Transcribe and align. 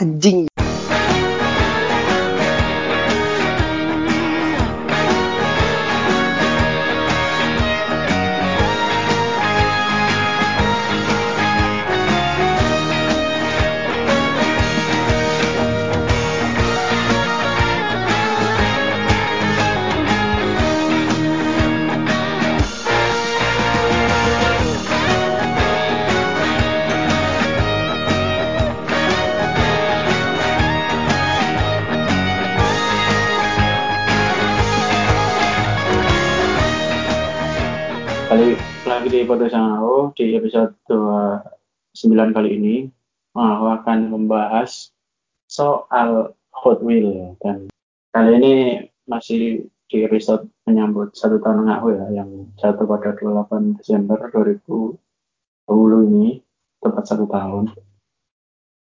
anjing 0.00 0.46
Kali 0.46 0.57
29 42.18 42.34
kali 42.34 42.50
ini 42.58 42.76
aku 43.38 43.66
akan 43.78 44.10
membahas 44.10 44.90
soal 45.46 46.34
Hot 46.50 46.82
Wheel 46.82 47.38
dan 47.38 47.70
kali 48.10 48.30
ini 48.42 48.54
masih 49.06 49.70
di 49.88 50.02
episode 50.02 50.50
menyambut 50.66 51.14
satu 51.14 51.38
tahun 51.38 51.70
aku 51.70 51.94
ya 51.94 52.06
yang 52.20 52.50
jatuh 52.58 52.84
pada 52.84 53.14
28 53.14 53.78
Desember 53.78 54.18
2020 54.34 54.98
ini 56.10 56.42
tepat 56.82 57.04
satu 57.06 57.24
tahun. 57.30 57.72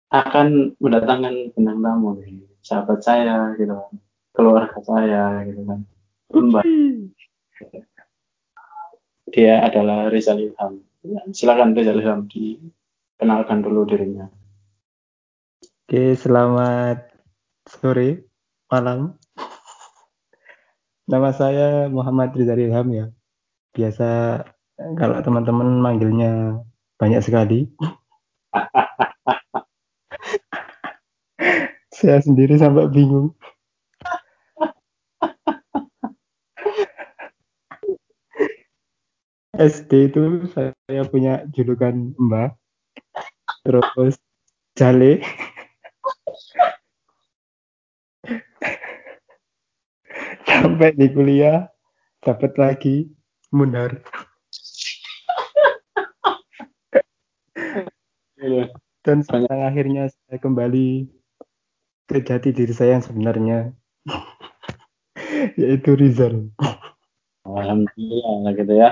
Akan 0.10 0.74
mendatangkan 0.82 1.54
bintang 1.54 1.80
tamu 1.86 2.18
nih 2.18 2.42
sahabat 2.66 3.04
saya 3.06 3.54
gitu 3.60 3.76
kan 3.76 3.94
keluarga 4.34 4.80
saya 4.82 5.44
gitu 5.46 5.62
kan. 5.68 5.80
Mbak. 6.34 6.64
Dia 9.30 9.62
adalah 9.62 10.10
Rizal 10.10 10.42
Ilham. 10.42 10.82
Silakan 11.30 11.78
Rizal 11.78 12.02
Ilham 12.02 12.26
dikenalkan 13.20 13.60
dulu 13.60 13.84
dirinya. 13.84 14.32
Oke, 15.84 16.16
selamat 16.16 17.12
sore, 17.68 18.32
malam. 18.72 19.20
Nama 21.04 21.28
saya 21.36 21.92
Muhammad 21.92 22.32
Rizal 22.32 22.64
Ilham 22.64 22.88
ya. 22.96 23.12
Biasa 23.76 24.40
kalau 24.96 25.20
teman-teman 25.20 25.84
manggilnya 25.84 26.64
banyak 26.96 27.20
sekali. 27.20 27.68
saya 32.00 32.24
sendiri 32.24 32.56
sampai 32.56 32.88
bingung. 32.88 33.36
SD 39.60 40.08
itu 40.08 40.48
saya 40.56 41.04
punya 41.12 41.44
julukan 41.52 42.16
Mbah. 42.16 42.59
Terus 43.64 44.16
Jale. 44.76 45.20
Sampai 50.48 50.96
di 50.96 51.08
kuliah 51.12 51.68
dapat 52.24 52.56
lagi 52.56 53.08
Munar. 53.52 54.00
Iya. 58.40 58.72
Dan 59.04 59.24
sekarang 59.24 59.62
akhirnya 59.68 60.12
saya 60.12 60.38
kembali 60.40 61.08
ke 62.08 62.18
jati 62.24 62.56
diri 62.56 62.72
saya 62.72 63.00
yang 63.00 63.06
sebenarnya. 63.06 63.60
Yaitu 65.60 65.96
Rizal. 65.96 66.52
Alhamdulillah 67.44 68.52
gitu 68.56 68.74
ya. 68.76 68.90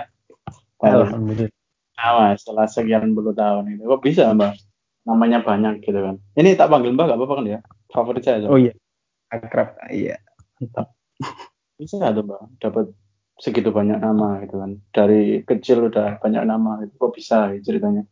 Alhamdulillah. 0.84 1.57
Nama 1.98 2.38
setelah 2.38 2.70
sekian 2.70 3.12
puluh 3.18 3.34
tahun 3.34 3.74
itu 3.74 3.84
kok 3.90 4.04
bisa 4.06 4.30
mbak? 4.32 4.54
Namanya 5.10 5.42
banyak 5.42 5.82
gitu 5.82 5.98
kan. 5.98 6.16
Ini 6.38 6.54
tak 6.54 6.70
panggil 6.70 6.94
mbak 6.94 7.10
gak 7.10 7.18
apa-apa 7.18 7.36
kan 7.42 7.46
ya? 7.50 7.60
Favorit 7.90 8.24
saya. 8.24 8.46
Oh 8.46 8.60
iya. 8.60 8.78
Akrab. 9.34 9.76
Iya. 9.90 10.22
Mantap. 10.62 10.94
Bisa 11.82 12.14
tuh 12.14 12.24
mbak 12.24 12.42
dapat 12.62 12.86
segitu 13.42 13.74
banyak 13.74 13.98
nama 13.98 14.46
gitu 14.46 14.62
kan. 14.62 14.72
Dari 14.94 15.42
kecil 15.42 15.90
udah 15.90 16.22
banyak 16.22 16.44
nama 16.46 16.86
itu 16.86 16.94
kok 16.96 17.14
bisa 17.18 17.52
gitu 17.58 17.74
ceritanya? 17.74 18.06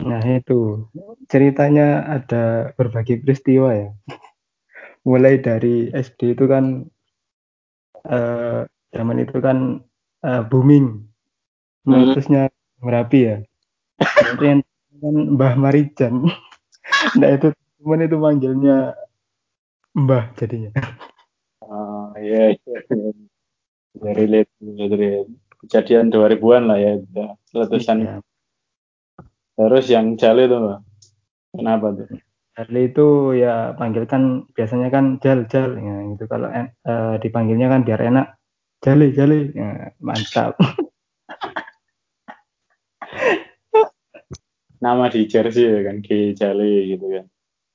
Nah 0.00 0.22
itu 0.24 0.86
ceritanya 1.28 2.06
ada 2.06 2.72
berbagai 2.78 3.20
peristiwa 3.26 3.74
ya. 3.74 3.90
Mulai 5.08 5.40
dari 5.40 5.88
SD 5.90 6.36
itu 6.38 6.44
kan 6.44 6.86
eh, 8.04 8.62
zaman 8.92 9.16
itu 9.20 9.36
kan 9.40 9.80
eh, 10.22 10.42
booming, 10.44 11.10
Hmm. 11.80 11.96
meletusnya 11.96 12.52
Merapi 12.80 13.18
ya. 13.24 13.36
Nah, 14.00 14.28
itu 14.34 14.44
yang 14.44 14.60
kan 15.00 15.16
Mbah 15.36 15.54
Marijan. 15.56 16.14
Nah 17.16 17.32
itu 17.32 17.54
teman 17.80 18.02
itu 18.02 18.16
manggilnya 18.18 18.92
Mbah 19.96 20.36
jadinya. 20.36 20.74
Oh 21.64 22.12
iya 22.18 22.56
iya. 22.56 22.78
Ya, 24.00 24.10
relate. 24.16 24.50
Kejadian 25.64 26.12
2000-an 26.12 26.62
lah 26.66 26.78
ya. 26.80 26.98
itu. 26.98 27.24
Letusan. 27.56 27.96
Iya. 28.04 28.14
Terus 29.60 29.86
yang 29.92 30.16
Jale 30.16 30.48
tuh 30.48 30.58
mbak. 30.60 30.80
Kenapa 31.52 31.86
tuh? 31.94 32.08
Charlie 32.60 32.92
itu 32.92 33.38
ya 33.38 33.72
panggilkan 33.78 34.44
biasanya 34.52 34.88
kan 34.92 35.16
Jal 35.22 35.46
Jal 35.48 35.80
ya, 35.80 35.94
gitu 36.12 36.24
kalau 36.28 36.50
eh, 36.52 37.14
dipanggilnya 37.22 37.70
kan 37.70 37.86
biar 37.86 38.00
enak 38.04 38.36
Jali 38.84 39.16
Jali 39.16 39.54
Ya, 39.54 39.94
mantap 40.02 40.58
Nama 44.80 45.04
di 45.12 45.28
jersey 45.28 45.68
ya 45.68 45.80
kan, 45.84 46.00
G 46.00 46.32
Jale 46.32 46.88
gitu 46.88 47.06
kan. 47.12 47.26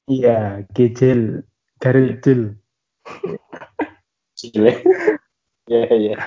iya 0.06 0.62
Gejel 0.74 1.42
dari 1.78 2.18
Jil 2.20 2.42
Jale. 4.38 4.74
Iya 5.66 5.90
iya. 5.98 6.18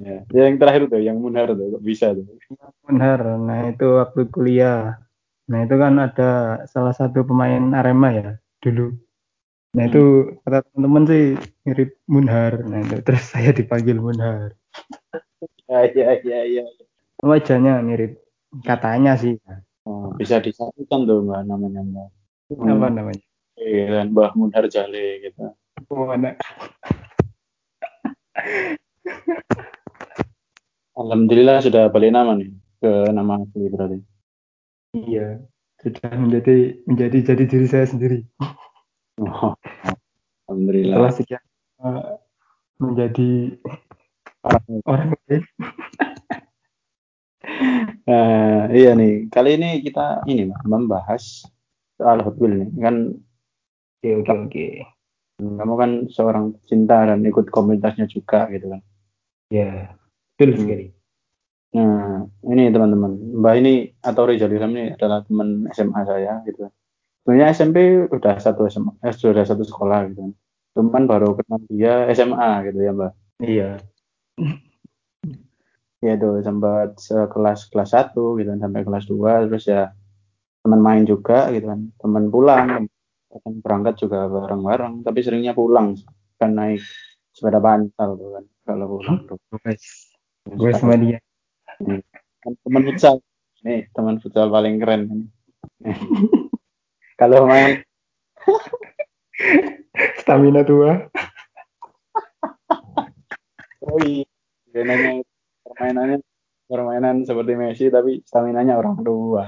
Ya. 0.00 0.24
Ya, 0.32 0.42
yang 0.48 0.56
terakhir 0.56 0.88
tuh, 0.88 0.96
yang 0.96 1.20
Munar 1.20 1.52
tuh, 1.52 1.76
kok 1.76 1.84
bisa 1.84 2.16
tuh. 2.16 2.24
benar 2.82 3.20
nah 3.36 3.68
itu 3.68 3.84
waktu 4.00 4.32
kuliah 4.32 4.96
nah 5.44 5.60
itu 5.60 5.76
kan 5.76 6.00
ada 6.00 6.30
salah 6.64 6.96
satu 6.96 7.20
pemain 7.20 7.60
Arema 7.76 8.08
ya 8.12 8.30
dulu 8.64 8.96
nah 9.72 9.84
itu 9.84 10.00
kata 10.40 10.64
teman-teman 10.72 11.04
sih 11.04 11.24
mirip 11.64 11.90
Munhar 12.08 12.64
nah 12.64 12.80
itu 12.80 12.96
terus 13.04 13.24
saya 13.28 13.52
dipanggil 13.52 14.00
Munhar 14.00 14.56
Ya 15.68 15.84
iya 15.92 16.08
iya 16.24 16.40
iya. 16.48 16.62
wajahnya 17.20 17.84
mirip 17.84 18.16
katanya 18.64 19.20
sih 19.20 19.36
Oh, 19.82 20.14
bisa 20.14 20.38
disatukan 20.38 21.00
tuh 21.10 21.18
mbak 21.26 21.42
namanya 21.42 21.82
mbak. 21.82 22.08
apa 22.54 22.86
namanya 22.92 23.24
Iya 23.58 23.84
kan, 24.00 24.06
Mbah 24.14 24.30
Munar 24.38 24.64
Jale 24.70 25.20
gitu. 25.22 25.52
oh, 25.92 26.04
mana 26.08 26.38
Alhamdulillah 30.92 31.58
sudah 31.64 31.88
balik 31.88 32.12
nama 32.12 32.36
nih 32.36 32.52
ke 32.78 32.90
nama 33.10 33.40
asli 33.40 33.64
berarti. 33.72 33.98
Iya, 34.92 35.40
sudah 35.80 36.10
menjadi 36.20 36.56
menjadi 36.84 37.18
jadi 37.32 37.44
diri 37.48 37.66
saya 37.66 37.86
sendiri. 37.88 38.28
Oh, 39.20 39.56
Setelah 39.56 39.56
Alhamdulillah. 40.48 41.10
sekian 41.16 41.42
eh, 41.80 42.16
menjadi 42.76 43.30
orang 44.84 45.08
lain. 45.16 45.42
Eh, 48.02 48.62
iya 48.74 48.98
nih, 48.98 49.30
kali 49.30 49.54
ini 49.54 49.78
kita 49.80 50.26
ini 50.26 50.50
membahas 50.66 51.46
soal 51.94 52.18
Hot 52.26 52.34
Wheels 52.38 52.66
nih. 52.66 52.70
Kan 52.82 52.96
Oke 54.02 54.18
oke 54.18 54.34
oke. 54.34 54.66
kamu 55.38 55.74
kan 55.78 55.90
seorang 56.10 56.58
cinta 56.66 57.06
dan 57.06 57.22
ikut 57.22 57.46
komunitasnya 57.54 58.10
juga 58.10 58.50
gitu 58.50 58.66
kan. 58.74 58.82
Ya, 59.46 59.94
betul 60.34 60.54
Hmm. 60.54 60.60
sekali. 60.66 60.86
Nah, 61.72 62.26
ini 62.50 62.68
teman-teman, 62.68 63.12
Mbak 63.38 63.54
ini 63.62 63.74
atau 64.02 64.26
Rizal 64.26 64.50
Ilham 64.50 64.74
ini 64.74 64.92
adalah 64.92 65.22
teman 65.22 65.70
SMA 65.70 66.02
saya 66.02 66.42
gitu. 66.44 66.66
Sebenarnya 67.22 67.46
SMP 67.54 67.76
udah 68.10 68.34
satu 68.42 68.66
SMA, 68.66 68.90
eh, 69.06 69.14
sudah 69.14 69.46
satu 69.46 69.62
sekolah 69.62 70.10
gitu. 70.10 70.26
kan. 70.26 70.32
Cuman 70.74 71.04
baru 71.06 71.38
kenal 71.38 71.62
dia 71.70 72.10
SMA 72.10 72.66
gitu 72.66 72.78
ya 72.82 72.90
Mbak. 72.90 73.12
Iya. 73.38 73.70
Ya 76.02 76.18
tuh 76.18 76.42
sempat 76.42 76.98
sekelas 76.98 77.70
kelas 77.70 77.90
satu 77.94 78.34
gitu 78.34 78.50
kan 78.50 78.58
sampai 78.58 78.82
kelas 78.82 79.06
2 79.06 79.46
terus 79.46 79.70
ya 79.70 79.94
teman 80.66 80.82
main 80.82 81.02
juga 81.06 81.50
gitu 81.54 81.70
kan, 81.70 81.90
teman 81.98 82.30
pulang, 82.30 82.86
teman 83.30 83.52
berangkat 83.62 83.94
juga 84.02 84.26
bareng-bareng, 84.30 85.02
tapi 85.02 85.18
seringnya 85.22 85.54
pulang 85.54 85.94
kan 86.38 86.54
naik 86.54 86.82
sepeda 87.34 87.62
pantal 87.62 88.18
tuh 88.18 88.30
kan 88.38 88.44
kalau 88.66 88.86
pulang 88.98 89.18
tuh. 89.30 89.38
Gue 90.58 90.70
sama 90.74 90.98
dia. 90.98 91.18
Teman 92.42 92.82
futsal 92.82 93.22
nih 93.62 93.86
teman 93.94 94.18
futsal 94.18 94.50
paling 94.50 94.82
keren 94.82 95.30
kalau 97.22 97.46
main 97.46 97.78
Stamina 100.18 100.66
tua. 100.66 100.98
Oh 103.86 103.98
iya. 104.02 104.26
Benanya 104.70 105.22
permainannya 105.72 106.20
permainan 106.68 107.24
seperti 107.24 107.52
Messi 107.56 107.88
tapi 107.88 108.20
stamina-nya 108.24 108.76
orang 108.76 109.00
tua. 109.00 109.44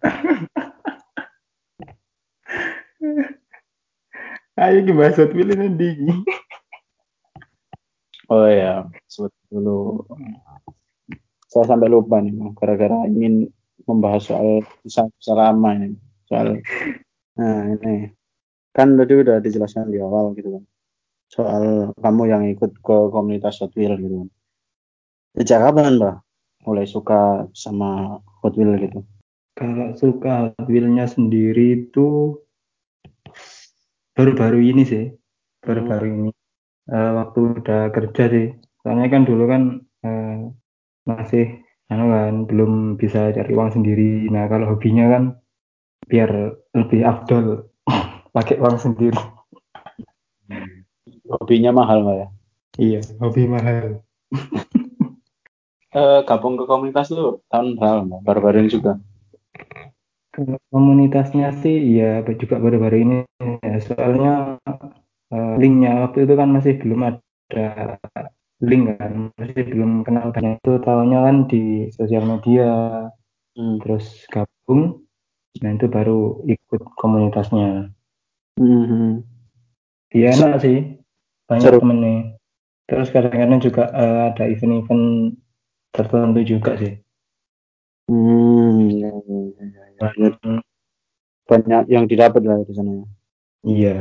Ayo 4.58 4.82
gimana 4.82 5.14
Hot 5.14 5.30
Wheels 5.30 5.54
nanti. 5.54 5.94
Oh 8.26 8.44
ya, 8.44 8.84
sebut 9.06 9.30
dulu. 9.48 10.02
Saya 11.46 11.64
sampai 11.64 11.88
lupa 11.88 12.18
nih, 12.20 12.34
gara-gara 12.58 13.06
ingin 13.08 13.48
membahas 13.86 14.28
soal 14.28 14.66
kisah-kisah 14.82 15.36
lama 15.38 15.70
ini. 15.78 15.96
Soal, 16.26 16.60
nah 17.38 17.70
ini. 17.70 18.12
Kan 18.74 18.98
tadi 18.98 19.14
udah 19.14 19.40
dijelaskan 19.40 19.94
di 19.94 20.02
awal 20.02 20.34
gitu 20.34 20.58
kan. 20.58 20.64
Soal 21.30 21.94
kamu 21.96 22.22
yang 22.26 22.42
ikut 22.50 22.82
ke 22.82 22.96
komunitas 23.14 23.62
Hot 23.62 23.72
Wheels 23.78 23.96
gitu 24.02 24.26
kan. 24.26 24.28
Sejak 25.38 25.70
kapan, 25.70 26.02
Mbak? 26.02 26.16
Mulai 26.66 26.86
suka 26.90 27.46
sama 27.54 28.18
Hot 28.42 28.58
Wheels 28.58 28.82
gitu? 28.82 29.06
Kalau 29.54 29.94
suka 29.94 30.50
Hot 30.50 30.66
Wheels-nya 30.66 31.06
sendiri 31.06 31.86
itu 31.86 32.34
baru-baru 34.18 34.58
ini 34.58 34.82
sih. 34.82 35.14
Baru-baru 35.62 36.06
ini. 36.10 36.30
Uh, 36.90 37.22
waktu 37.22 37.62
udah 37.62 37.94
kerja 37.94 38.24
sih. 38.26 38.50
Soalnya 38.82 39.06
kan 39.14 39.22
dulu 39.30 39.46
kan 39.46 39.62
uh, 40.02 40.50
masih 41.06 41.62
anu 41.86 42.10
kan 42.10 42.34
belum 42.50 42.98
bisa 42.98 43.30
cari 43.30 43.54
uang 43.54 43.78
sendiri. 43.78 44.26
Nah, 44.34 44.50
kalau 44.50 44.74
hobinya 44.74 45.06
kan 45.06 45.22
biar 46.10 46.58
lebih 46.74 47.06
afdol 47.06 47.70
pakai 48.34 48.58
uang 48.58 48.74
sendiri. 48.74 49.22
Hobinya 51.30 51.70
mahal 51.70 52.02
Mbak 52.02 52.16
ya? 52.18 52.28
Iya, 52.82 53.00
hobi 53.22 53.46
mahal. 53.46 54.02
Uh, 55.94 56.20
gabung 56.26 56.58
ke 56.58 56.64
komunitas 56.66 57.12
lu 57.14 57.40
tahun 57.52 57.78
berapa? 57.78 58.20
Baru-baru 58.24 58.66
ini 58.66 58.70
juga? 58.72 58.98
Komunitasnya 60.70 61.50
sih 61.60 61.98
ya 61.98 62.22
juga 62.36 62.60
baru-baru 62.62 62.96
ini 63.02 63.18
ya. 63.64 63.76
Soalnya 63.82 64.34
uh, 65.32 65.54
linknya 65.58 66.08
waktu 66.08 66.24
itu 66.28 66.34
kan 66.38 66.48
masih 66.52 66.78
belum 66.78 67.00
ada 67.04 67.98
link 68.58 68.98
kan 68.98 69.30
masih 69.38 69.62
belum 69.70 70.02
kenal 70.02 70.34
banyak 70.34 70.58
itu 70.58 70.72
tahunya 70.82 71.18
kan 71.22 71.36
di 71.46 71.86
sosial 71.94 72.26
media 72.26 72.70
hmm. 73.54 73.78
terus 73.82 74.26
gabung 74.34 75.06
nah 75.62 75.70
itu 75.74 75.86
baru 75.86 76.42
ikut 76.46 76.82
komunitasnya 76.98 77.94
hmm. 78.58 79.22
ya 80.10 80.34
enak 80.34 80.58
sih 80.62 80.98
banyak 81.46 81.70
Seru. 81.70 81.78
temennya 81.82 82.34
terus 82.90 83.08
kadang-kadang 83.14 83.60
juga 83.62 83.90
uh, 83.94 84.34
ada 84.34 84.44
event-event 84.50 85.38
tertentu 85.92 86.40
juga 86.44 86.76
sih 86.76 87.00
hmm, 88.08 88.76
ya, 88.92 89.10
ya, 89.12 89.64
ya, 89.98 90.08
ya. 90.12 90.32
banyak 91.48 91.82
yang 91.88 92.04
didapat 92.04 92.42
lah 92.44 92.60
di 92.62 92.72
sana 92.76 92.92
ya. 92.92 93.06
iya 93.64 93.96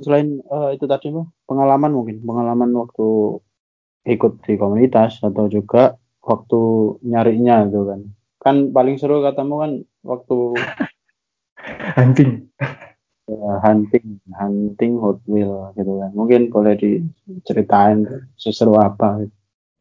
selain 0.00 0.44
uh, 0.52 0.72
itu 0.76 0.84
tadi 0.84 1.08
mah 1.12 1.28
pengalaman 1.48 1.92
mungkin 1.92 2.20
pengalaman 2.24 2.70
waktu 2.76 3.40
ikut 4.06 4.44
di 4.46 4.54
komunitas 4.54 5.18
atau 5.24 5.48
juga 5.50 5.98
waktu 6.22 6.60
nyarinya 7.02 7.66
gitu 7.70 7.82
kan 7.86 8.00
kan 8.42 8.56
paling 8.70 9.00
seru 9.00 9.22
katamu 9.24 9.54
kan 9.62 9.72
waktu 10.06 10.38
hunting 11.98 12.46
ya, 13.26 13.52
hunting 13.62 14.22
hunting 14.30 14.92
Hot 15.02 15.18
Wheel 15.26 15.74
gitu 15.74 15.92
kan 15.98 16.10
mungkin 16.14 16.50
boleh 16.50 16.78
diceritain 16.78 18.06
seseru 18.38 18.78
apa 18.78 19.26
gitu. 19.26 19.35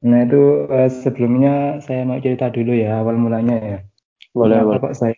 Nah 0.06 0.22
itu 0.22 0.70
uh, 0.70 0.86
sebelumnya 0.86 1.82
saya 1.82 2.06
mau 2.06 2.22
cerita 2.22 2.54
dulu 2.54 2.78
ya 2.78 3.02
awal 3.02 3.18
mulanya 3.18 3.58
ya. 3.58 3.80
Boleh 4.38 4.62
boleh. 4.62 4.80
kok 4.84 4.96
saya 4.96 5.16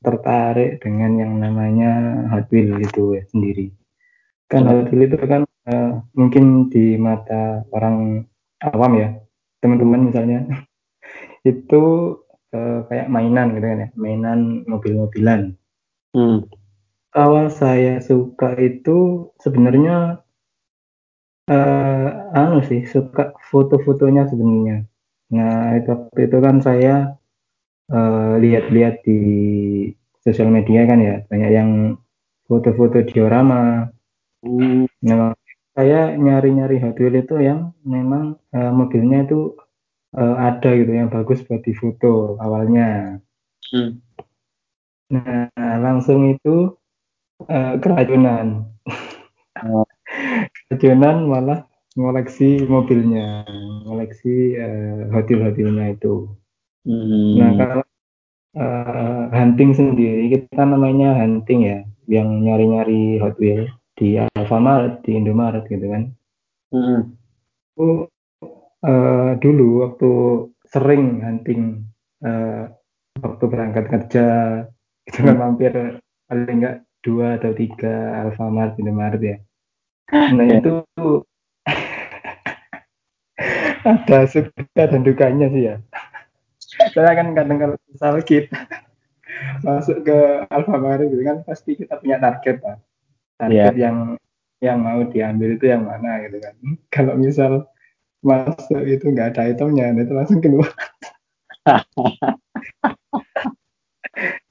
tertarik 0.00 0.80
dengan 0.80 1.18
yang 1.18 1.32
namanya 1.42 2.24
Hot 2.30 2.46
Wheel 2.54 2.78
itu 2.78 3.18
ya, 3.18 3.22
sendiri? 3.28 3.74
Kan 4.46 4.70
Hot 4.70 4.88
Wheel 4.94 5.10
itu 5.10 5.18
kan 5.26 5.42
uh, 5.66 5.98
mungkin 6.14 6.70
di 6.70 6.94
mata 6.94 7.66
orang 7.74 8.22
awam 8.62 8.92
ya 8.96 9.08
teman-teman 9.60 10.12
misalnya 10.12 10.46
itu 11.50 12.14
uh, 12.54 12.86
kayak 12.86 13.10
mainan 13.10 13.58
gitu 13.58 13.66
kan 13.66 13.84
ya 13.84 13.88
mainan 13.98 14.62
mobil-mobilan. 14.70 15.58
Hmm. 16.14 16.46
awal 17.10 17.50
saya 17.50 17.98
suka 17.98 18.54
itu 18.54 19.26
sebenarnya 19.42 20.22
uh, 21.50 22.08
anu 22.36 22.62
sih 22.64 22.86
suka 22.88 23.34
foto-fotonya 23.50 24.28
sebenarnya 24.30 24.86
nah 25.32 25.74
itu 25.76 25.88
waktu 25.90 26.20
itu 26.28 26.38
kan 26.38 26.56
saya 26.62 27.16
uh, 27.90 28.36
lihat-lihat 28.38 29.02
di 29.02 29.20
sosial 30.24 30.48
media 30.52 30.86
kan 30.88 30.98
ya 31.00 31.16
banyak 31.28 31.50
yang 31.50 31.70
foto-foto 32.48 33.02
diorama 33.08 33.88
Hmm. 34.44 34.84
Nah, 35.00 35.32
saya 35.72 36.12
nyari-nyari 36.20 36.76
Hot 36.84 37.00
Wheels 37.00 37.24
itu 37.24 37.40
yang 37.40 37.72
memang 37.80 38.36
uh, 38.52 38.72
mobilnya 38.76 39.24
itu 39.24 39.56
uh, 40.12 40.36
ada 40.36 40.70
gitu 40.76 40.92
yang 40.92 41.08
bagus 41.08 41.40
buat 41.48 41.64
difoto 41.64 42.36
awalnya. 42.36 43.18
Hmm. 43.72 44.04
Nah, 45.08 45.48
langsung 45.80 46.28
itu 46.28 46.76
uh, 47.48 47.74
keracunan. 47.80 48.68
Oh. 49.64 49.88
Keracunan 50.68 51.28
malah 51.28 51.60
ngoleksi 51.94 52.66
mobilnya, 52.66 53.46
ngoleksi 53.86 54.58
uh, 54.58 55.10
hotel-hotelnya 55.14 55.94
itu. 55.94 56.26
Hmm. 56.84 57.38
Nah, 57.38 57.50
kalau 57.54 57.84
uh, 58.58 59.22
hunting 59.30 59.72
sendiri 59.72 60.28
kita 60.34 60.66
namanya 60.66 61.14
hunting 61.14 61.60
ya, 61.64 61.78
yang 62.10 62.42
nyari-nyari 62.42 63.22
Hot 63.22 63.38
Wheels 63.38 63.70
di 63.94 64.18
Alfamart, 64.18 65.06
di 65.06 65.14
Indomaret 65.14 65.64
gitu 65.70 65.86
kan. 65.86 66.10
Hmm. 66.74 67.00
Aku 67.74 68.10
uh, 68.82 69.30
dulu 69.38 69.86
waktu 69.86 70.10
sering 70.66 71.22
hunting 71.22 71.86
uh, 72.26 72.66
waktu 73.22 73.44
berangkat 73.46 73.84
kerja 73.86 74.26
itu 75.06 75.18
kan 75.22 75.36
mampir 75.38 75.72
paling 76.26 76.58
enggak 76.58 76.76
dua 77.04 77.38
atau 77.38 77.52
tiga 77.54 78.26
Alfamart 78.26 78.74
Indomaret 78.82 79.22
ya. 79.22 79.36
Nah 80.12 80.44
itu 80.44 80.84
ada 83.84 84.24
suka 84.28 84.82
dan 84.88 85.02
dukanya 85.04 85.48
sih 85.48 85.62
ya. 85.72 85.76
Saya 86.92 87.14
kan 87.14 87.34
kadang 87.36 87.58
kalau 87.60 87.76
misal 87.88 88.20
kita 88.24 88.66
masuk 89.64 90.04
ke 90.04 90.18
Alfamart 90.50 91.08
gitu 91.08 91.22
kan 91.24 91.42
pasti 91.46 91.76
kita 91.78 91.98
punya 91.98 92.20
target 92.20 92.60
lah 92.62 92.78
target 93.38 93.74
yeah. 93.74 93.90
yang 93.90 93.96
yang 94.62 94.78
mau 94.80 95.04
diambil 95.04 95.56
itu 95.56 95.66
yang 95.68 95.84
mana 95.84 96.20
gitu 96.24 96.38
kan 96.40 96.54
kalau 96.94 97.14
misal 97.18 97.68
masuk 98.24 98.80
itu 98.88 99.04
nggak 99.12 99.36
ada 99.36 99.52
itemnya 99.52 99.92
itu 99.92 100.12
langsung 100.16 100.40
keluar 100.40 100.72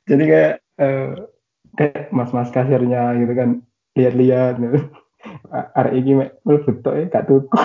jadi 0.10 0.24
kayak 0.30 0.54
uh, 0.78 1.26
kayak 1.74 2.14
mas-mas 2.14 2.54
kasirnya 2.54 3.18
gitu 3.18 3.34
kan 3.34 3.50
lihat-lihat 3.98 4.62
gitu. 4.62 4.80
Hari 5.76 6.04
ini 6.04 6.30
melebut 6.44 6.84
ya 6.84 7.08
gak 7.10 7.26
tutup 7.28 7.62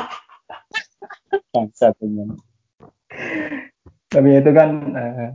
tapi 4.09 4.29
itu 4.41 4.51
kan 4.57 4.71
uh, 4.97 5.31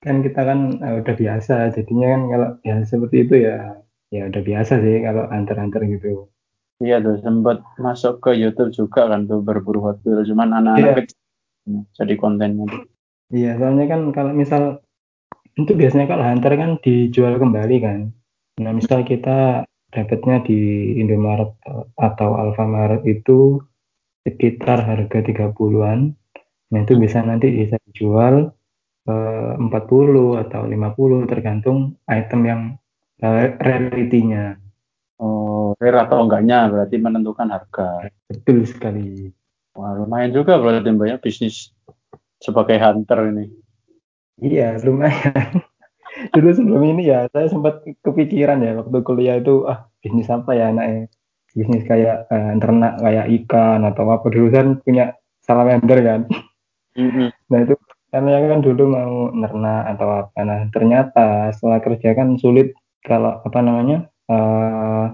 kan 0.00 0.24
kita 0.24 0.40
kan 0.40 0.80
uh, 0.80 0.94
udah 1.04 1.14
biasa. 1.14 1.76
Jadinya 1.76 2.06
kan 2.16 2.22
kalau 2.32 2.48
ya 2.64 2.74
seperti 2.88 3.28
itu 3.28 3.34
ya 3.44 3.76
ya 4.10 4.26
udah 4.26 4.42
biasa 4.42 4.80
sih 4.80 4.96
kalau 5.04 5.28
antar-antar 5.28 5.84
gitu. 5.86 6.32
Iya 6.80 7.04
tuh 7.04 7.20
sempat 7.20 7.60
masuk 7.76 8.24
ke 8.24 8.32
YouTube 8.40 8.72
juga 8.72 9.04
kan 9.12 9.28
tuh 9.28 9.44
berburu 9.44 9.84
Hot 9.84 10.00
Wheels 10.00 10.32
cuman 10.32 10.56
anak-anak 10.56 11.12
yeah. 11.68 11.84
jadi 11.92 12.14
kontennya. 12.16 12.64
Iya 13.28 13.60
soalnya 13.60 13.84
kan 13.84 14.00
kalau 14.16 14.32
misal 14.32 14.80
itu 15.60 15.76
biasanya 15.76 16.08
kalau 16.08 16.24
hunter 16.24 16.56
kan 16.56 16.80
dijual 16.80 17.36
kembali 17.36 17.76
kan. 17.84 18.16
Nah 18.64 18.72
misal 18.72 19.04
kita 19.04 19.68
dapatnya 19.90 20.42
di 20.46 20.94
Indomaret 21.02 21.50
atau 21.98 22.30
Alfamaret 22.38 23.02
itu 23.06 23.58
sekitar 24.26 24.86
harga 24.86 25.18
30-an 25.22 26.14
nah 26.70 26.86
itu 26.86 26.94
bisa 27.02 27.18
nanti 27.26 27.50
bisa 27.50 27.74
dijual 27.90 28.54
eh, 29.10 29.52
40 29.58 30.42
atau 30.46 30.62
50 30.70 31.26
tergantung 31.26 31.98
item 32.06 32.40
yang 32.46 32.62
uh, 33.22 33.46
realitinya. 33.60 34.56
Oh, 35.20 35.76
rare 35.76 36.08
atau 36.08 36.24
enggaknya 36.24 36.72
berarti 36.72 36.96
menentukan 36.96 37.48
harga. 37.52 38.08
Betul 38.32 38.64
sekali. 38.64 39.28
Wah, 39.76 39.92
lumayan 40.00 40.32
juga 40.32 40.56
berarti 40.56 40.88
banyak 40.96 41.20
bisnis 41.20 41.76
sebagai 42.40 42.80
hunter 42.80 43.28
ini. 43.28 43.46
Iya, 44.40 44.80
lumayan. 44.80 45.60
dulu 46.30 46.48
sebelum 46.54 46.82
ini 46.96 47.02
ya 47.10 47.26
saya 47.30 47.46
sempat 47.50 47.82
kepikiran 48.02 48.62
ya 48.62 48.78
waktu 48.78 48.98
kuliah 49.02 49.36
itu 49.38 49.66
ah 49.66 49.86
bisnis 50.00 50.30
apa 50.30 50.50
ya 50.56 50.70
anaknya 50.70 51.10
bisnis 51.54 51.82
kayak 51.84 52.30
eh, 52.30 52.52
ternak 52.62 52.98
kayak 53.02 53.26
ikan 53.42 53.82
atau 53.86 54.06
apa 54.10 54.26
dulu 54.30 54.48
kan 54.54 54.66
punya 54.82 55.14
salamander 55.42 55.98
kan 56.02 56.20
Mm-mm. 56.94 57.28
nah 57.50 57.58
itu 57.62 57.74
karena 58.10 58.42
kan 58.50 58.60
dulu 58.62 58.82
mau 58.90 59.14
nernak 59.30 59.84
atau 59.94 60.08
apa 60.26 60.38
nah 60.42 60.60
ternyata 60.74 61.54
setelah 61.54 61.78
kerja 61.82 62.14
kan 62.18 62.34
sulit 62.38 62.74
kalau 63.02 63.42
apa 63.42 63.58
namanya 63.62 64.06
eh, 64.30 65.06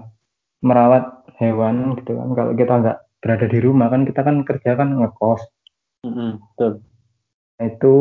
merawat 0.61 1.17
hewan 1.37 1.93
gitu 2.01 2.17
kan 2.17 2.29
kalau 2.33 2.51
kita 2.57 2.73
nggak 2.81 2.97
berada 3.21 3.45
di 3.49 3.59
rumah 3.61 3.87
kan 3.89 4.05
kita 4.05 4.21
kan 4.21 4.45
kerja 4.45 4.77
kan 4.77 4.93
ngekos. 4.93 5.41
Betul. 6.05 6.85
Nah, 7.57 7.65
itu 7.65 7.95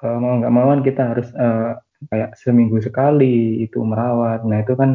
eh, 0.00 0.18
mau 0.20 0.32
nggak 0.40 0.52
mau 0.52 0.66
kan 0.72 0.80
kita 0.84 1.02
harus 1.12 1.28
eh, 1.36 1.72
kayak 2.10 2.30
seminggu 2.42 2.78
sekali 2.86 3.62
itu 3.64 3.78
merawat. 3.90 4.44
Nah 4.48 4.58
itu 4.64 4.72
kan 4.80 4.90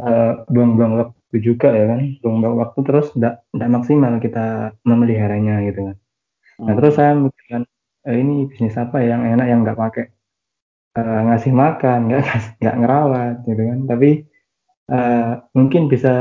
eh, 0.00 0.32
buang-buang 0.52 0.94
waktu 1.00 1.36
juga 1.48 1.68
ya 1.74 1.84
kan, 1.92 2.00
buang-buang 2.22 2.56
waktu 2.62 2.78
terus 2.88 3.06
nggak 3.18 3.70
maksimal 3.74 4.12
kita 4.24 4.74
memeliharanya 4.88 5.54
gitu 5.68 5.80
kan. 5.92 5.96
Nah 6.64 6.72
terus 6.78 6.94
saya 6.98 7.12
mikirkan 7.16 7.62
eh, 8.08 8.16
ini 8.22 8.34
bisnis 8.50 8.76
apa 8.80 8.96
ya 9.02 9.16
yang 9.16 9.22
enak 9.36 9.46
yang 9.50 9.60
nggak 9.64 9.78
pakai 9.78 10.04
eh, 10.98 11.20
ngasih 11.28 11.52
makan, 11.54 11.98
nggak 12.08 12.22
nggak 12.60 12.76
ngerawat 12.80 13.34
gitu 13.48 13.62
kan. 13.70 13.78
Tapi 13.90 14.08
eh, 14.92 15.32
mungkin 15.56 15.82
bisa 15.92 16.12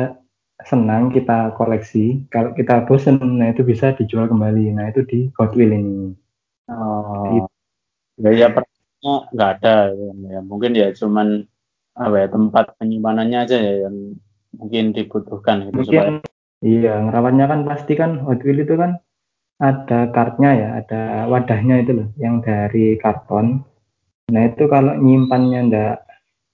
senang 0.66 1.14
kita 1.14 1.54
koleksi. 1.54 2.26
Kalau 2.34 2.52
kita 2.58 2.86
bosen, 2.90 3.22
nah 3.38 3.54
itu 3.54 3.62
bisa 3.62 3.94
dijual 3.94 4.26
kembali. 4.32 4.74
Nah 4.74 4.90
itu 4.90 5.06
di 5.06 5.20
Hot 5.38 5.54
ini. 5.54 6.14
Oh, 6.68 7.48
ya, 8.20 8.30
ya 8.36 8.48
pertanyaan 8.52 8.77
nggak 9.04 9.50
ada 9.60 9.94
ya. 10.34 10.40
Mungkin 10.42 10.72
ya 10.74 10.88
cuman 10.94 11.46
apa 11.98 12.16
ya 12.22 12.28
tempat 12.30 12.66
penyimpanannya 12.78 13.40
aja 13.46 13.58
ya 13.58 13.74
yang 13.90 13.96
mungkin 14.54 14.94
dibutuhkan 14.94 15.70
gitu 15.70 15.82
supaya 15.90 16.22
Mungkin 16.22 16.26
iya 16.66 16.94
ngerawatnya 17.06 17.46
kan 17.52 17.60
pasti 17.70 17.94
kan 17.98 18.22
Hot 18.26 18.42
Wheels 18.46 18.66
itu 18.66 18.76
kan 18.78 19.02
ada 19.58 20.14
kartnya 20.14 20.50
ya, 20.54 20.68
ada 20.82 21.02
wadahnya 21.32 21.82
itu 21.82 21.92
loh 21.98 22.08
yang 22.22 22.46
dari 22.46 22.94
karton. 23.02 23.66
Nah 24.34 24.42
itu 24.46 24.64
kalau 24.70 24.94
nyimpannya 25.02 25.60
ndak 25.70 25.96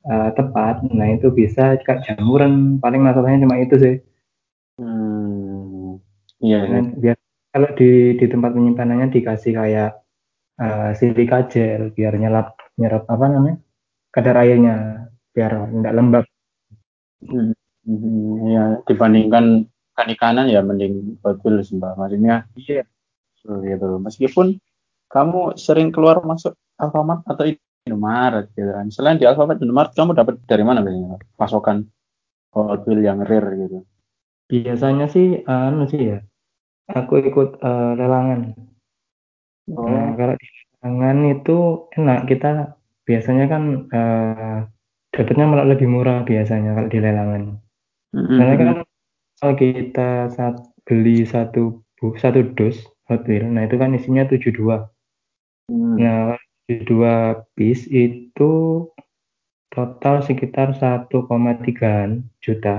eh, 0.08 0.30
tepat, 0.38 0.76
nah 0.88 1.08
itu 1.12 1.28
bisa 1.36 1.76
kayak 1.84 2.04
jamuran. 2.08 2.80
Paling 2.84 3.02
masalahnya 3.04 3.44
cuma 3.44 3.60
itu 3.60 3.76
sih. 3.80 3.96
hmm, 4.80 6.00
iya 6.46 6.58
Karena 6.64 6.80
sih. 6.88 6.96
biar 7.02 7.18
kalau 7.54 7.70
di 7.80 7.90
di 8.20 8.26
tempat 8.32 8.52
penyimpanannya 8.56 9.08
dikasih 9.14 9.52
kayak 9.60 10.03
eh, 10.60 10.92
silika 10.98 11.48
gel 11.50 11.94
biar 11.96 12.14
nyelap 12.18 12.58
nyerap 12.78 13.06
apa 13.10 13.26
namanya 13.30 13.58
kadar 14.14 14.36
airnya 14.42 15.08
biar 15.34 15.52
nggak 15.70 15.96
lembab. 15.96 16.26
Hmm, 17.24 17.56
hmm, 17.88 18.34
ya 18.52 18.64
dibandingkan 18.86 19.66
ikan 19.94 20.10
ikanan 20.10 20.48
ya 20.50 20.62
mending 20.66 21.18
betul 21.22 21.62
sih 21.66 21.78
mbak. 21.78 21.98
Maksudnya 21.98 22.46
Iya. 22.58 22.84
gitu. 23.44 23.88
Meskipun 24.00 24.58
kamu 25.12 25.60
sering 25.60 25.92
keluar 25.94 26.24
masuk 26.26 26.56
Alfamart 26.80 27.22
atau 27.28 27.46
Indomaret 27.86 28.48
gitu 28.56 28.72
kan. 28.72 28.88
Selain 28.90 29.20
di 29.20 29.28
Alfamart 29.28 29.60
Indomaret 29.60 29.92
kamu 29.94 30.16
dapat 30.16 30.40
dari 30.48 30.64
mana 30.64 30.80
biasanya 30.82 31.20
pasokan 31.36 31.86
Hot 32.56 32.86
Wheels 32.86 33.04
yang 33.04 33.20
rare 33.26 33.52
gitu? 33.58 33.84
Biasanya 34.48 35.10
sih 35.10 35.42
anu 35.50 35.90
sih 35.90 36.14
ya, 36.14 36.18
aku 36.88 37.20
ikut 37.26 37.58
eh, 37.60 37.92
lelangan. 37.98 38.54
Nah, 39.92 40.08
Oh, 40.08 40.16
kalau 40.20 40.34
di 40.42 40.48
lelangan 40.82 41.18
itu 41.34 41.56
enak 41.98 42.20
kita 42.30 42.48
biasanya 43.08 43.46
kan 43.54 43.64
eh, 43.98 44.58
dapatnya 45.14 45.46
malah 45.52 45.68
lebih 45.72 45.88
murah 45.96 46.18
biasanya 46.30 46.70
kalau 46.76 46.90
di 46.94 47.00
lelangan. 47.06 47.44
hmm, 48.14 48.30
Karena 48.38 48.54
kan 48.62 48.68
kalau 49.40 49.56
kita 49.64 50.10
saat 50.38 50.56
beli 50.88 51.18
satu 51.34 51.62
bu- 52.00 52.18
satu 52.24 52.40
dus 52.58 52.78
Hot 53.10 53.22
Wheels, 53.30 53.50
nah 53.56 53.64
itu 53.68 53.76
kan 53.82 53.92
isinya 53.98 54.24
72. 54.32 54.80
Hmm. 55.70 55.98
Nah, 56.02 56.38
72 56.68 57.16
piece 57.56 57.86
itu 58.06 58.52
total 59.76 60.16
sekitar 60.28 60.68
1,3 60.82 61.94
juta. 62.46 62.76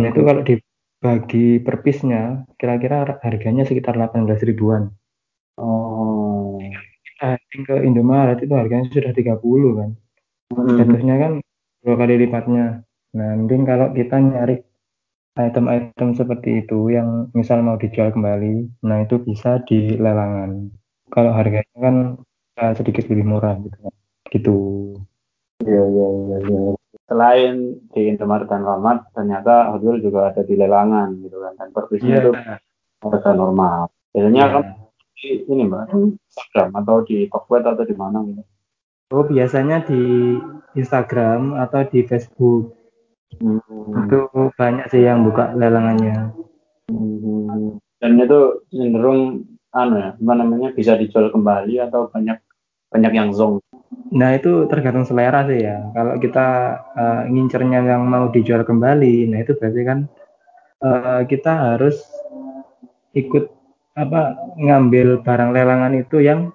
Nah, 0.00 0.08
itu 0.12 0.20
kalau 0.28 0.42
dibagi 0.48 1.46
per 1.64 1.76
piece-nya, 1.84 2.22
kira-kira 2.60 2.98
harganya 3.26 3.64
sekitar 3.68 3.94
18 3.98 4.40
ribuan. 4.48 4.82
Oh, 5.56 6.60
Nah, 7.16 7.40
ke 7.40 7.76
Indomaret 7.80 8.44
itu 8.44 8.52
harganya 8.52 8.86
sudah 8.92 9.12
30 9.16 9.72
kan. 9.80 9.90
Hmm, 10.52 10.76
Jatuhnya 10.76 11.14
kan 11.16 11.32
dua 11.80 11.94
kali 11.96 12.14
lipatnya. 12.20 12.84
Nah, 13.16 13.30
mungkin 13.40 13.64
kalau 13.64 13.88
kita 13.96 14.20
nyari 14.20 14.60
item-item 15.36 16.12
seperti 16.16 16.64
itu 16.64 16.92
yang 16.92 17.32
misal 17.32 17.60
mau 17.64 17.76
dijual 17.80 18.12
kembali, 18.12 18.84
nah 18.84 19.04
itu 19.04 19.20
bisa 19.20 19.60
di 19.64 19.96
lelangan. 19.96 20.72
Kalau 21.12 21.32
harganya 21.32 21.76
kan 21.76 21.96
uh, 22.60 22.72
sedikit 22.76 23.08
lebih 23.08 23.24
murah 23.24 23.56
gitu. 23.60 23.76
kan. 23.80 23.94
Gitu. 24.32 24.56
iya, 25.64 25.82
iya, 25.88 26.06
iya, 26.08 26.36
iya. 26.44 26.60
Selain 27.06 27.54
di 27.94 28.00
Indomaret 28.12 28.50
dan 28.50 28.66
Alfamart, 28.66 29.08
ternyata 29.14 29.72
Wheels 29.78 30.04
juga 30.04 30.34
ada 30.34 30.42
di 30.44 30.58
lelangan 30.58 31.16
gitu 31.24 31.40
kan. 31.40 31.52
Dan 31.56 31.68
per 31.72 31.84
piece-nya 31.88 32.20
itu 32.20 32.32
harga 33.00 33.30
normal. 33.32 33.88
Biasanya 34.12 34.44
kamu 34.52 34.64
iya. 34.66 34.85
Di 35.16 35.42
ini 35.48 35.62
mbak, 35.64 35.90
di 35.90 36.12
Instagram 36.12 36.68
atau 36.76 36.96
di 37.08 37.16
Tokped 37.32 37.64
atau 37.64 37.84
di 37.88 37.94
mana 37.96 38.20
gitu? 38.28 38.42
Oh, 39.14 39.24
biasanya 39.24 39.86
di 39.86 40.34
Instagram 40.76 41.56
atau 41.56 41.86
di 41.88 42.04
Facebook. 42.04 42.74
Hmm, 43.38 44.06
Itu 44.06 44.52
banyak 44.54 44.86
sih 44.92 45.02
yang 45.02 45.24
buka 45.24 45.56
lelangannya. 45.56 46.36
hmm. 46.92 47.80
Dan 47.96 48.20
itu 48.20 48.62
cenderung 48.68 49.48
anu 49.72 49.94
ya, 49.98 50.10
apa 50.14 50.32
namanya 50.36 50.68
bisa 50.76 51.00
dijual 51.00 51.32
kembali 51.32 51.80
atau 51.80 52.12
banyak 52.12 52.38
banyak 52.92 53.12
yang 53.12 53.28
zong. 53.32 53.60
Nah, 54.12 54.36
itu 54.36 54.68
tergantung 54.70 55.08
selera 55.08 55.46
sih 55.48 55.64
ya. 55.64 55.90
Kalau 55.96 56.14
kita 56.20 56.46
uh, 56.94 57.22
ngincernya 57.26 57.82
yang 57.82 58.06
mau 58.06 58.30
dijual 58.30 58.62
kembali, 58.62 59.32
nah 59.32 59.38
itu 59.42 59.52
berarti 59.58 59.82
kan 59.82 59.98
uh, 60.84 61.22
kita 61.26 61.74
harus 61.74 62.04
ikut 63.16 63.55
apa 63.96 64.36
ngambil 64.60 65.24
barang 65.24 65.50
lelangan 65.56 65.92
itu 65.96 66.20
yang 66.20 66.52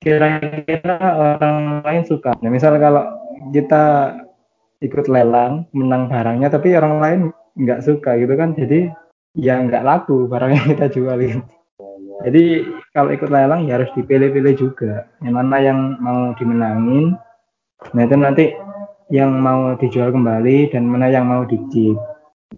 kira-kira 0.00 0.96
orang 1.36 1.84
lain 1.84 2.02
suka. 2.08 2.32
Nah, 2.40 2.50
misal 2.50 2.80
kalau 2.80 3.04
kita 3.52 4.16
ikut 4.80 5.06
lelang, 5.10 5.66
menang 5.74 6.08
barangnya, 6.08 6.48
tapi 6.48 6.72
orang 6.78 6.94
lain 7.02 7.20
nggak 7.58 7.82
suka 7.82 8.14
gitu 8.16 8.34
kan, 8.38 8.54
jadi 8.54 8.94
ya 9.34 9.58
nggak 9.58 9.82
laku 9.82 10.30
barang 10.30 10.54
yang 10.54 10.66
kita 10.74 10.86
jualin. 10.94 11.42
Jadi 12.26 12.66
kalau 12.90 13.14
ikut 13.14 13.30
lelang 13.30 13.66
ya 13.66 13.78
harus 13.78 13.90
dipilih-pilih 13.94 14.54
juga. 14.58 15.06
Yang 15.22 15.34
mana 15.34 15.56
yang 15.62 15.78
mau 16.02 16.34
dimenangin, 16.34 17.14
nah 17.94 18.02
itu 18.02 18.16
nanti 18.18 18.44
yang 19.10 19.38
mau 19.38 19.74
dijual 19.78 20.10
kembali 20.10 20.70
dan 20.74 20.86
mana 20.86 21.10
yang 21.10 21.26
mau 21.26 21.42
dicip, 21.46 21.98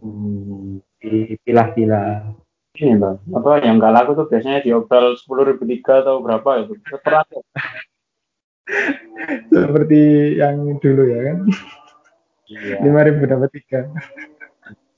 Hmm. 0.01 0.79
dipilah-pilah. 1.03 2.40
Ini 2.81 2.97
mbak, 2.97 3.37
apa 3.37 3.61
yang 3.61 3.77
nggak 3.77 3.93
laku 3.93 4.17
tuh 4.17 4.27
biasanya 4.33 4.65
diobral 4.65 5.13
sepuluh 5.21 5.45
ribu 5.45 5.69
tiga 5.69 6.01
atau 6.01 6.25
berapa 6.25 6.65
itu? 6.65 6.81
Tuh? 6.81 6.97
Seperti 9.53 10.01
yang 10.41 10.81
dulu 10.81 11.03
ya 11.13 11.21
kan, 11.29 11.39
Iya, 12.51 12.83
lima 12.83 13.01
ribu 13.07 13.29
dapat 13.29 13.53
tiga. 13.53 13.85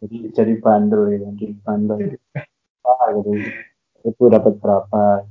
jadi 0.01 0.17
jadi 0.31 0.53
bandel 0.63 1.03
ya, 1.11 1.19
jadi 1.37 1.55
bandel. 1.67 1.99
Ah, 2.87 3.11
gitu. 3.19 3.31
Itu 4.07 4.23
dapat 4.31 4.63
berapa? 4.63 5.27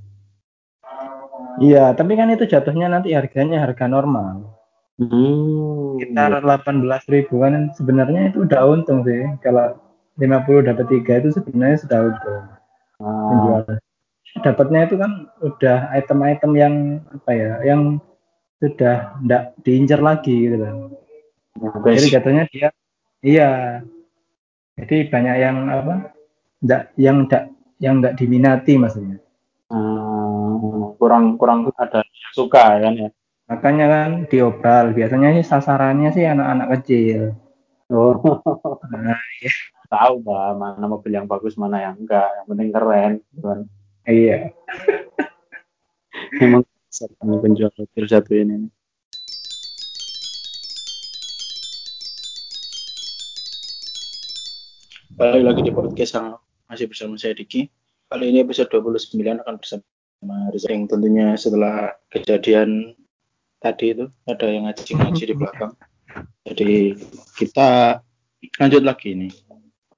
Iya, 1.63 1.95
tapi 1.95 2.19
kan 2.19 2.35
itu 2.35 2.45
jatuhnya 2.45 2.91
nanti 2.91 3.15
harganya 3.15 3.63
harga 3.63 3.87
normal. 3.89 4.59
Hmm, 5.01 5.97
Sekitar 5.97 6.29
iya. 6.35 6.61
18 6.61 7.09
ribu 7.09 7.41
kan 7.41 7.73
sebenarnya 7.73 8.29
itu 8.31 8.45
udah 8.45 8.61
untung 8.69 9.01
sih. 9.01 9.33
Kalau 9.41 9.81
50 10.19 10.67
dapat 10.67 10.85
tiga 10.91 11.13
itu 11.23 11.29
sebenarnya 11.35 11.77
sudah 11.83 11.99
untung 12.11 12.43
Ah, 13.01 13.29
penjual. 13.33 13.61
Dapatnya 14.45 14.79
itu 14.87 14.95
kan 14.95 15.11
udah 15.41 15.89
item-item 15.97 16.51
yang 16.55 16.73
apa 17.09 17.31
ya, 17.33 17.53
yang 17.65 17.97
sudah 18.61 19.17
tidak 19.19 19.43
diincar 19.65 19.99
lagi 19.99 20.47
gitu 20.47 20.57
kan. 20.61 20.75
yang 21.57 21.97
Jadi 21.97 22.07
jatuhnya 22.13 22.43
dia 22.53 22.69
iya, 23.25 23.49
jadi 24.77 25.09
banyak 25.09 25.35
yang 25.41 25.57
apa? 25.67 25.95
Enggak 26.61 26.81
yang 26.95 27.17
enggak 27.25 27.43
yang 27.81 27.93
enggak 27.99 28.15
diminati 28.21 28.73
maksudnya. 28.77 29.17
Ah, 29.73 30.93
kurang 31.01 31.35
kurang 31.41 31.67
ada 31.75 32.05
suka 32.31 32.77
kan 32.79 32.93
ya. 32.95 33.09
Makanya 33.51 33.85
kan 33.91 34.09
diobral. 34.31 34.95
Biasanya 34.95 35.41
sih 35.41 35.45
sasarannya 35.45 36.09
sih 36.15 36.23
anak-anak 36.23 36.67
kecil. 36.79 37.35
Oh. 37.91 38.15
Nah, 38.91 39.19
ya. 39.43 39.51
Tahu 39.91 40.23
lah 40.23 40.55
mana 40.55 40.87
mobil 40.87 41.11
yang 41.11 41.27
bagus 41.27 41.59
mana 41.59 41.83
yang 41.83 41.99
enggak. 41.99 42.23
Yang 42.23 42.45
penting 42.47 42.69
keren. 42.71 43.11
Kan? 43.43 43.59
Iya. 44.07 44.55
Memang 46.39 46.63
penjual 47.43 47.71
mobil 47.75 48.05
satu 48.07 48.31
ini. 48.31 48.71
Balik 55.19 55.43
lagi 55.43 55.61
di 55.67 55.71
podcast 55.75 56.15
yang 56.15 56.39
masih 56.71 56.87
bersama 56.87 57.19
saya 57.19 57.35
Diki. 57.35 57.67
Kali 58.07 58.31
ini 58.31 58.47
episode 58.47 58.71
29 58.71 59.43
akan 59.43 59.55
bersama 59.59 60.35
Riza 60.55 60.71
yang 60.71 60.87
tentunya 60.87 61.35
setelah 61.35 61.91
kejadian 62.07 62.95
tadi 63.59 63.91
itu 63.91 64.07
ada 64.31 64.45
yang 64.47 64.71
ngaji-ngaji 64.71 65.23
di 65.27 65.35
belakang. 65.35 65.75
Jadi 66.47 66.97
kita 67.37 67.99
lanjut 68.57 68.83
lagi 68.83 69.13
nih. 69.13 69.33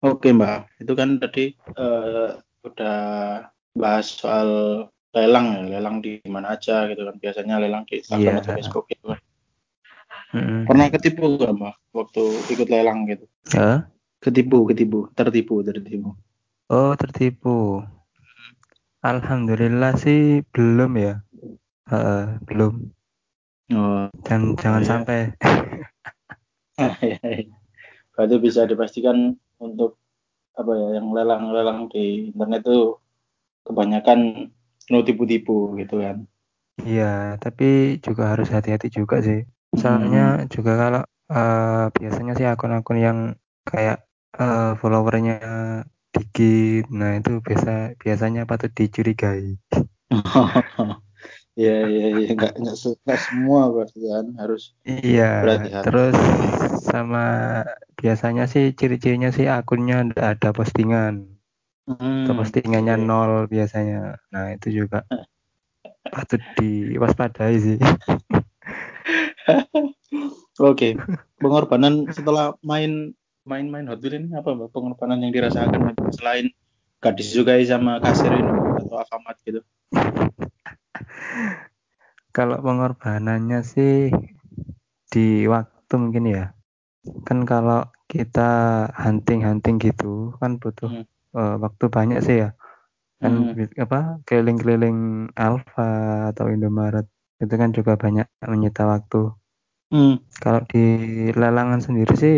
Oke 0.04 0.36
Mbak, 0.36 0.84
itu 0.84 0.94
kan 1.00 1.10
tadi 1.16 1.56
uh, 1.80 2.36
udah 2.68 3.00
bahas 3.72 4.08
soal 4.12 4.48
lelang 5.16 5.56
ya, 5.56 5.80
lelang 5.80 6.04
di 6.04 6.20
mana 6.28 6.60
aja 6.60 6.92
gitu 6.92 7.08
kan. 7.08 7.16
Biasanya 7.16 7.64
lelang 7.64 7.88
di 7.88 8.04
Instagram 8.04 8.28
yeah. 8.28 8.42
atau 8.44 8.52
Facebook 8.60 8.86
gitu 8.92 9.16
kan. 9.16 9.20
Hmm. 10.34 10.66
Pernah 10.66 10.90
ketipu 10.90 11.38
gak 11.38 11.54
mbak 11.54 11.78
waktu 11.94 12.24
ikut 12.50 12.68
lelang 12.68 13.06
gitu? 13.06 13.30
Huh? 13.54 13.86
Ketipu, 14.18 14.66
ketipu, 14.66 15.08
tertipu, 15.14 15.62
tertipu. 15.62 16.18
Oh, 16.74 16.98
tertipu. 16.98 17.86
Alhamdulillah 19.06 19.94
sih 20.00 20.42
belum 20.50 20.98
ya. 20.98 21.22
Uh, 21.92 22.42
belum. 22.50 22.90
Oh. 23.78 24.10
Dan 24.26 24.58
jangan 24.58 24.82
iya. 24.82 24.90
sampai. 24.90 25.20
Iya, 27.06 27.20
iya. 27.22 27.56
Berarti 28.14 28.36
bisa 28.42 28.66
dipastikan 28.66 29.38
untuk 29.62 29.98
apa 30.54 30.70
ya 30.78 31.02
yang 31.02 31.10
lelang-lelang 31.14 31.90
di 31.90 32.30
internet 32.30 32.62
itu 32.66 32.98
kebanyakan 33.66 34.50
no 34.94 35.02
tipu-tipu 35.02 35.74
gitu 35.78 36.02
kan. 36.02 36.26
Iya, 36.82 37.38
tapi 37.38 38.02
juga 38.02 38.34
harus 38.34 38.50
hati-hati 38.50 38.90
juga 38.90 39.22
sih. 39.22 39.46
Soalnya 39.78 40.46
hmm. 40.46 40.50
juga 40.50 40.72
kalau 40.78 41.04
uh, 41.34 41.86
biasanya 41.94 42.34
sih 42.38 42.46
akun-akun 42.50 43.00
yang 43.02 43.20
kayak 43.66 44.06
uh, 44.38 44.78
followernya 44.78 45.38
dikit, 46.14 46.94
nah 46.94 47.18
itu 47.18 47.42
biasa 47.42 47.98
biasanya 47.98 48.46
patut 48.46 48.70
dicurigai. 48.74 49.58
Iya 51.54 51.86
iya 51.86 52.06
iya 52.18 52.30
nggak 52.34 52.54
nggak, 52.58 52.76
nggak 53.06 53.20
semua 53.30 53.70
berarti 53.70 54.00
kan 54.10 54.26
harus 54.42 54.74
iya 54.90 55.46
terus 55.86 56.18
sama 56.82 57.62
biasanya 57.94 58.50
sih 58.50 58.74
ciri-cirinya 58.74 59.30
sih 59.30 59.46
akunnya 59.46 60.02
ada, 60.02 60.34
ada 60.34 60.50
postingan 60.50 61.30
hmm, 61.86 62.26
atau 62.26 62.34
postingannya 62.42 62.98
iya. 62.98 63.06
nol 63.06 63.46
biasanya 63.46 64.18
nah 64.34 64.50
itu 64.50 64.82
juga 64.82 65.06
patut 66.14 66.42
diwaspadai 66.58 67.56
sih 67.62 67.78
Oke, 70.62 70.94
pengorbanan 71.42 72.06
setelah 72.14 72.54
main 72.62 73.10
main-main 73.44 73.90
Hot 73.90 74.00
Wheels 74.00 74.22
ini 74.22 74.38
apa 74.38 74.54
mbak? 74.54 74.70
Pengorbanan 74.70 75.20
yang 75.26 75.34
dirasakan 75.34 75.98
selain 76.14 76.54
gak 77.02 77.18
disukai 77.20 77.66
sama 77.66 78.00
kasir 78.00 78.32
ini 78.32 78.54
atau 78.86 78.96
Alfamart 79.02 79.38
gitu? 79.44 79.66
Kalau 82.34 82.58
pengorbanannya 82.66 83.62
sih 83.62 84.10
di 85.14 85.46
waktu 85.46 85.94
mungkin 85.98 86.26
ya. 86.30 86.46
Kan 87.28 87.46
kalau 87.46 87.86
kita 88.10 88.86
hunting-hunting 88.94 89.78
gitu 89.82 90.38
kan 90.38 90.58
butuh 90.58 90.90
hmm. 90.90 91.06
uh, 91.38 91.56
waktu 91.62 91.86
banyak 91.90 92.20
sih 92.26 92.38
ya. 92.48 92.50
Kan 93.22 93.54
hmm. 93.54 93.78
apa 93.80 94.24
keliling-keliling 94.26 95.30
Alfa 95.38 96.30
atau 96.34 96.50
Indomaret 96.50 97.06
itu 97.42 97.54
kan 97.54 97.70
juga 97.76 98.00
banyak 98.00 98.26
menyita 98.46 98.88
waktu. 98.88 99.34
Hmm. 99.94 100.18
Kalau 100.42 100.66
di 100.66 100.86
lelangan 101.38 101.82
sendiri 101.84 102.14
sih 102.18 102.38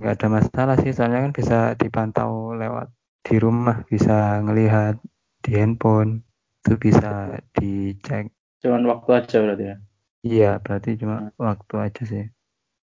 nggak 0.00 0.14
ada 0.16 0.26
masalah 0.32 0.76
sih, 0.80 0.90
soalnya 0.96 1.28
kan 1.28 1.32
bisa 1.36 1.58
dipantau 1.76 2.56
lewat 2.56 2.88
di 3.20 3.36
rumah, 3.36 3.84
bisa 3.86 4.40
ngelihat 4.40 4.96
di 5.44 5.50
handphone, 5.60 6.24
itu 6.60 6.72
bisa 6.76 7.40
dicek. 7.56 8.28
Cuman 8.60 8.84
waktu 8.84 9.10
aja 9.16 9.36
berarti 9.40 9.64
ya? 9.64 9.76
Iya, 10.20 10.50
berarti 10.60 11.00
cuma 11.00 11.32
hmm. 11.32 11.40
waktu 11.40 11.74
aja 11.80 12.02
sih. 12.04 12.24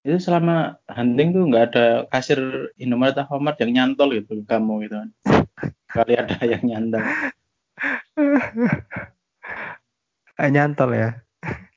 Itu 0.02 0.18
selama 0.18 0.82
hunting 0.90 1.34
tuh 1.34 1.42
nggak 1.46 1.64
ada 1.74 1.86
kasir 2.10 2.38
Indomaret 2.78 3.14
atau 3.14 3.38
Alfamart 3.38 3.58
yang 3.62 3.70
nyantol 3.74 4.18
gitu 4.18 4.42
kamu 4.42 4.86
gitu 4.86 4.94
kan? 4.98 5.10
Kali 5.94 6.14
ada 6.18 6.36
yang 6.42 6.62
nyantol. 6.66 7.02
nyantol 10.38 10.90
ya? 10.94 11.10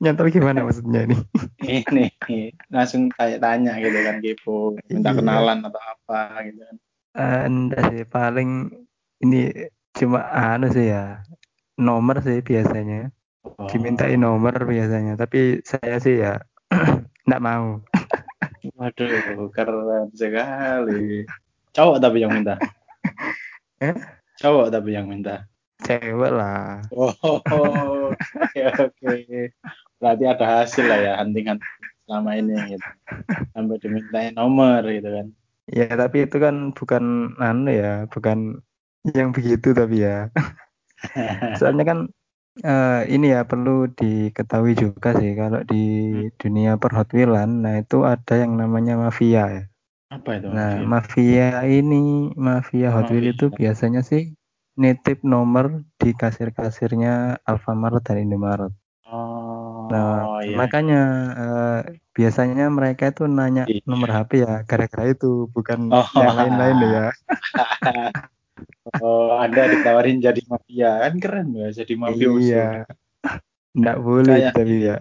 Nyantol 0.02 0.34
gimana 0.34 0.62
maksudnya 0.66 1.06
ini? 1.06 1.16
ini 1.62 2.50
langsung 2.74 3.06
tanya-tanya 3.14 3.78
gitu 3.78 3.98
kan 4.02 4.16
kepo, 4.18 4.58
minta 4.90 5.14
iya. 5.14 5.18
kenalan 5.22 5.58
atau 5.62 5.78
apa 5.78 6.42
gitu 6.50 6.60
kan. 6.66 6.76
Uh, 7.12 7.40
enggak 7.46 7.82
sih, 7.92 8.02
paling 8.08 8.50
ini 9.22 9.70
cuma 9.94 10.26
anu 10.32 10.72
sih 10.72 10.90
ya, 10.90 11.20
nomor 11.82 12.22
sih 12.22 12.40
biasanya. 12.40 13.10
Oh. 13.42 13.66
Dimintai 13.66 14.14
nomor 14.14 14.54
biasanya, 14.54 15.18
tapi 15.18 15.60
saya 15.66 15.98
sih 15.98 16.22
ya 16.22 16.38
enggak 17.26 17.42
mau. 17.42 17.82
Waduh, 18.78 19.50
keren 19.50 20.08
sekali. 20.14 21.26
Cowok 21.74 21.98
tapi 21.98 22.22
yang 22.22 22.32
minta. 22.32 22.54
Eh? 23.82 23.98
Cowok 24.38 24.70
tapi 24.70 24.94
yang 24.94 25.10
minta 25.10 25.50
cewek 25.82 26.32
lah. 26.32 26.80
Oh, 26.94 27.12
oke 28.14 28.62
oke. 28.78 29.14
Berarti 29.98 30.24
ada 30.26 30.46
hasil 30.62 30.84
lah 30.86 30.98
ya 30.98 31.12
huntingan 31.20 31.58
selama 32.06 32.30
ini 32.38 32.54
gitu. 32.78 32.88
Sampai 33.52 33.76
dimintain 33.82 34.32
nomor 34.34 34.82
gitu 34.86 35.08
kan. 35.10 35.26
Ya 35.70 35.86
tapi 35.94 36.26
itu 36.26 36.36
kan 36.42 36.74
bukan 36.74 37.34
anu 37.38 37.70
ya, 37.70 38.06
bukan 38.10 38.62
yang 39.14 39.34
begitu 39.34 39.74
tapi 39.74 40.06
ya. 40.06 40.30
Soalnya 41.58 41.84
kan 41.84 41.98
uh, 42.60 43.02
ini 43.08 43.32
ya 43.32 43.48
perlu 43.48 43.88
diketahui 43.88 44.76
juga 44.76 45.16
sih 45.16 45.32
kalau 45.32 45.64
di 45.64 45.84
hmm. 46.12 46.36
dunia 46.36 46.72
perhotwilan, 46.76 47.64
nah 47.64 47.80
itu 47.80 48.04
ada 48.04 48.34
yang 48.36 48.58
namanya 48.60 49.00
mafia 49.00 49.44
ya. 49.48 49.64
Apa 50.12 50.36
itu? 50.36 50.48
Nah 50.52 50.84
mafia, 50.84 51.64
mafia 51.64 51.70
ini 51.72 52.32
mafia 52.36 52.92
Hot 52.92 53.08
Wheels 53.08 53.32
itu 53.38 53.48
biasanya 53.48 54.04
sih 54.04 54.36
nitip 54.76 55.20
nomor 55.24 55.84
di 56.00 56.16
kasir-kasirnya 56.16 57.44
Alfamart 57.44 58.04
dan 58.04 58.24
Indomaret. 58.24 58.72
Oh, 59.12 59.92
nah, 59.92 60.40
iya. 60.40 60.56
makanya 60.56 61.02
uh, 61.36 61.80
biasanya 62.16 62.72
mereka 62.72 63.12
itu 63.12 63.28
nanya 63.28 63.68
iya. 63.68 63.84
nomor 63.84 64.08
HP 64.08 64.40
ya 64.40 64.64
gara-gara 64.64 65.12
itu, 65.12 65.52
bukan 65.52 65.92
oh. 65.92 66.08
yang 66.16 66.32
lain-lain 66.32 66.76
ya. 66.80 67.06
oh, 69.04 69.38
Anda 69.38 69.68
ditawarin 69.70 70.20
jadi 70.20 70.42
mafia, 70.48 70.90
kan 71.08 71.14
keren 71.18 71.48
ya 71.56 71.68
jadi 71.72 71.94
mafia 71.96 72.28
Iya. 72.28 72.68
Enggak 73.72 73.98
boleh 74.04 74.36
kayak, 74.36 74.52
tapi 74.52 74.76
ya. 74.84 74.96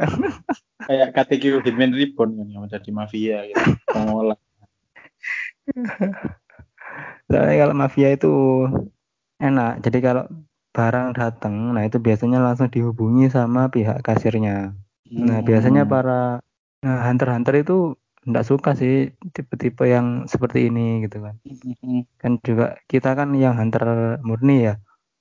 kayak 0.87 1.09
KTQ 1.11 1.43
Hitman 1.67 1.91
Reborn 1.91 2.39
kan 2.39 2.47
yang 2.47 2.65
jadi 2.71 2.89
mafia 2.95 3.37
gitu. 3.51 3.65
Pengolah. 3.91 4.39
Soalnya 7.27 7.55
kalau 7.67 7.75
mafia 7.75 8.09
itu 8.15 8.33
enak. 9.43 9.83
Jadi 9.83 9.97
kalau 9.99 10.23
barang 10.71 11.19
datang, 11.19 11.75
nah 11.75 11.83
itu 11.83 11.99
biasanya 11.99 12.39
langsung 12.39 12.71
dihubungi 12.71 13.27
sama 13.27 13.67
pihak 13.67 13.99
kasirnya. 13.99 14.71
Nah, 15.11 15.43
biasanya 15.43 15.83
hmm. 15.83 15.91
para 15.91 16.39
nah, 16.79 16.99
hunter-hunter 17.11 17.59
itu 17.59 17.99
enggak 18.27 18.45
suka 18.45 18.77
sih 18.77 19.09
tipe-tipe 19.33 19.83
yang 19.89 20.29
seperti 20.29 20.69
ini 20.69 21.05
gitu 21.05 21.25
kan. 21.25 21.35
Kan 22.21 22.37
juga 22.45 22.77
kita 22.85 23.17
kan 23.17 23.33
yang 23.33 23.57
hunter 23.57 24.17
murni 24.21 24.69
ya. 24.69 24.75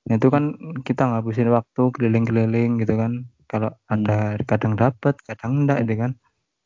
Nah, 0.09 0.17
itu 0.17 0.29
kan 0.33 0.57
kita 0.85 1.09
ngabisin 1.09 1.53
waktu 1.53 1.83
keliling-keliling 1.97 2.81
gitu 2.81 2.97
kan. 2.97 3.29
Kalau 3.51 3.71
ada 3.91 4.37
hmm. 4.37 4.47
kadang 4.47 4.75
dapat, 4.79 5.15
kadang 5.25 5.65
enggak 5.65 5.85
gitu 5.85 5.95
kan. 6.09 6.13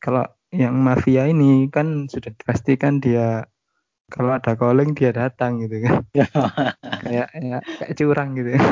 Kalau 0.03 0.23
yang 0.53 0.75
mafia 0.79 1.27
ini 1.27 1.67
kan 1.67 2.07
sudah 2.07 2.31
dipastikan 2.31 3.03
dia 3.03 3.43
kalau 4.07 4.37
ada 4.37 4.53
calling 4.53 4.93
dia 4.93 5.09
datang 5.11 5.59
gitu 5.59 5.81
kan 5.81 6.05
kayak 7.03 7.27
ya, 7.35 7.57
kayak 7.59 7.93
curang 7.97 8.37
gitu 8.37 8.53
ya, 8.55 8.63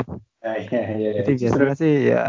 ya, 0.70 0.82
ya, 0.94 1.10
jadi 1.20 1.32
biasanya 1.44 1.74
sih 1.76 1.94
ya 2.14 2.24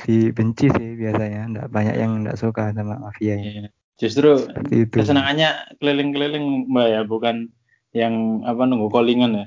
dibenci 0.00 0.66
sih 0.72 0.88
biasanya 0.96 1.40
enggak 1.52 1.68
banyak 1.68 1.94
yang 2.00 2.12
enggak 2.24 2.40
suka 2.40 2.72
sama 2.72 2.96
mafia 2.98 3.36
ya. 3.36 3.68
Justru 3.98 4.46
itu. 4.70 4.94
kesenangannya 4.94 5.74
keliling-keliling 5.82 6.70
mbak 6.70 6.86
ya 6.88 7.00
bukan 7.04 7.50
yang 7.92 8.46
apa 8.46 8.62
nunggu 8.64 8.88
callingan 8.88 9.34
ya? 9.34 9.46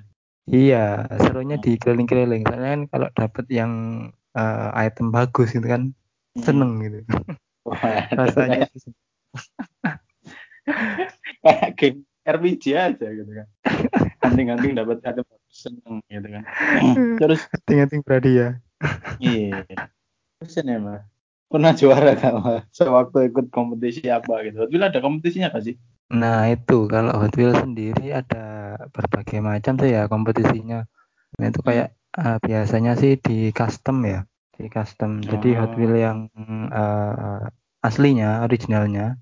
Iya 0.52 0.86
serunya 1.24 1.58
di 1.62 1.80
keliling-keliling. 1.80 2.44
Soalnya 2.44 2.70
kan 2.76 2.84
kalau 2.92 3.08
dapet 3.16 3.46
yang 3.48 3.72
uh, 4.36 4.70
item 4.76 5.10
bagus 5.10 5.56
gitu 5.56 5.64
kan 5.64 5.96
hmm. 6.36 6.44
seneng 6.44 6.72
gitu. 6.84 7.00
Wah, 7.66 8.10
rasanya 8.12 8.68
kayak 11.46 11.72
game 11.80 12.00
RPG 12.28 12.64
aja 12.76 13.08
gitu 13.08 13.32
kan. 13.32 13.48
Hunting-hunting 14.22 14.76
dapat 14.76 15.00
ada 15.08 15.24
seneng 15.48 16.04
gitu 16.12 16.28
kan. 16.28 16.44
Terus 17.18 17.42
hunting-hunting 17.56 18.02
berarti 18.04 18.32
ya 18.36 18.50
iya. 19.22 19.64
Terus 20.42 20.54
ya 20.58 20.78
mah 20.82 21.02
pernah 21.54 21.72
juara 21.82 22.12
kan 22.22 22.34
sewaktu 22.78 23.18
ikut 23.30 23.46
kompetisi 23.56 24.02
apa 24.18 24.34
gitu 24.48 24.58
bila 24.72 24.84
ada 24.90 25.00
kompetisinya 25.06 25.48
gak 25.56 25.64
sih 25.68 25.76
Nah 26.22 26.52
itu 26.54 26.74
kalau 26.94 27.14
Hot 27.20 27.34
Wheels 27.40 27.60
sendiri 27.64 28.12
ada 28.12 28.44
berbagai 28.96 29.40
macam 29.40 29.74
tuh 29.80 29.88
ya 29.96 30.02
kompetisinya. 30.12 30.86
Nah 31.40 31.46
itu 31.52 31.62
kayak 31.68 31.88
uh, 32.20 32.38
biasanya 32.44 32.92
sih 33.02 33.16
di 33.26 33.52
custom 33.60 33.98
ya, 34.06 34.20
di 34.58 34.68
custom. 34.76 35.12
Jadi 35.24 35.56
Hot 35.60 35.74
Wheels 35.78 35.96
Oh. 35.96 36.02
yang 36.08 36.20
uh, 36.74 37.48
aslinya, 37.88 38.44
originalnya. 38.46 39.20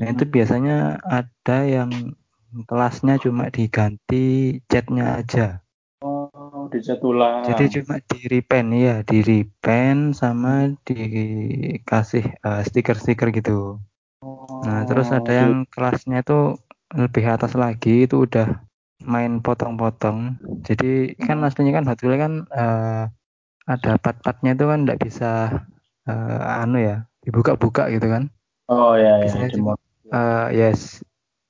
Nah 0.00 0.06
itu 0.12 0.24
biasanya 0.34 1.00
ada 1.04 1.58
yang 1.68 1.90
kelasnya 2.68 3.14
cuma 3.24 3.48
diganti 3.56 4.24
catnya 4.70 5.04
aja. 5.22 5.61
Oh, 6.62 6.70
dicat 6.70 7.02
ulang. 7.02 7.42
Jadi 7.42 7.64
cuma 7.74 7.98
di 7.98 8.18
repaint 8.30 8.70
ya, 8.70 8.96
di 9.02 9.18
repaint 9.18 10.14
sama 10.14 10.70
dikasih 10.86 12.24
uh, 12.46 12.62
stiker-stiker 12.62 13.34
gitu. 13.34 13.82
Nah, 14.62 14.86
terus 14.86 15.10
Oh, 15.10 15.18
ada 15.18 15.32
yang 15.42 15.66
kelasnya 15.66 16.22
itu 16.22 16.54
lebih 16.94 17.24
atas 17.34 17.58
lagi 17.58 18.06
itu 18.06 18.26
udah 18.30 18.62
main 19.02 19.42
potong-potong. 19.42 20.38
Jadi 20.62 21.18
kan 21.18 21.42
Hmm. 21.42 21.46
aslinya 21.46 21.72
kan 21.82 21.84
Hot 21.90 21.98
Wheels 21.98 22.22
kan 22.22 22.32
uh, 22.54 23.10
ada 23.66 23.92
part-partnya 23.98 24.54
itu 24.54 24.64
kan 24.70 24.78
nggak 24.86 25.00
bisa 25.02 25.30
uh, 26.06 26.62
anu 26.62 26.78
ya 26.78 26.96
dibuka-buka 27.26 27.90
gitu 27.90 28.06
kan. 28.06 28.30
Oh 28.68 28.94
ya 28.96 29.18
ya 29.26 29.26
Biasanya 29.26 29.48
di 29.50 29.56
cuma 29.58 29.72
uh, 30.14 30.46
yes 30.54 31.02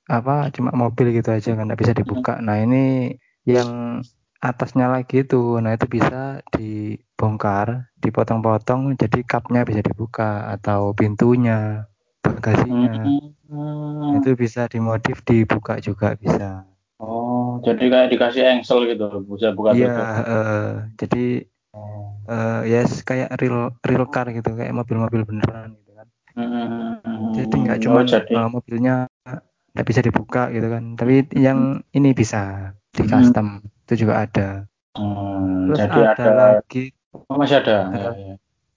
apa 0.09 0.49
cuma 0.55 0.73
mobil 0.73 1.13
gitu 1.17 1.29
aja 1.29 1.53
kan 1.57 1.69
nggak 1.69 1.81
bisa 1.81 1.93
dibuka. 1.93 2.41
Nah 2.41 2.57
ini 2.65 3.13
yang 3.45 4.01
atasnya 4.43 4.91
lagi 4.91 5.23
itu, 5.23 5.63
nah 5.63 5.71
itu 5.71 5.87
bisa 5.87 6.43
dibongkar, 6.51 7.87
dipotong-potong, 8.03 8.99
jadi 8.99 9.19
cupnya 9.23 9.63
bisa 9.63 9.79
dibuka 9.79 10.51
atau 10.59 10.91
pintunya, 10.91 11.87
bagasinya. 12.19 13.23
Hmm. 13.53 14.17
itu 14.17 14.33
bisa 14.33 14.65
dimodif 14.65 15.21
dibuka 15.21 15.77
juga 15.77 16.17
bisa 16.17 16.65
Oh, 16.97 17.59
jadi 17.61 17.85
kayak 17.91 18.09
dikasih 18.15 18.43
engsel 18.57 18.89
gitu, 18.89 19.05
bisa 19.29 19.53
buka 19.53 19.75
iya 19.77 19.95
eh, 20.23 20.71
jadi 20.97 21.25
Oh. 21.73 22.13
eh, 22.29 22.61
yes 22.69 23.01
kayak 23.01 23.33
real 23.41 23.73
real 23.81 24.05
car 24.05 24.29
gitu 24.29 24.53
kayak 24.53 24.73
mobil-mobil 24.77 25.25
beneran 25.25 25.73
gitu 25.81 25.91
kan 25.97 26.07
Hmm. 26.33 27.33
jadi 27.33 27.55
nggak 27.65 27.77
Oh, 27.77 27.83
cuman 27.85 28.05
jadi 28.09 28.33
eh, 28.33 28.49
mobilnya 28.49 28.95
nggak 29.73 29.87
bisa 29.89 30.01
dibuka 30.05 30.49
gitu 30.53 30.67
kan 30.69 30.83
tapi 30.97 31.25
yang 31.33 31.81
ini 31.97 32.13
bisa 32.13 32.73
di 32.93 33.05
Hmm. 33.09 33.72
Itu 33.93 34.09
juga 34.09 34.25
ada 34.25 34.49
Hmm, 34.93 35.73
terus 35.73 35.89
jadi 35.89 35.99
ada 36.05 36.13
ada 36.13 36.29
lagi 36.33 36.93
oh, 37.13 37.37
masih 37.37 37.61
ada. 37.61 37.77
Ya, 37.93 37.97
eh, 37.97 38.13
ya. 38.13 38.35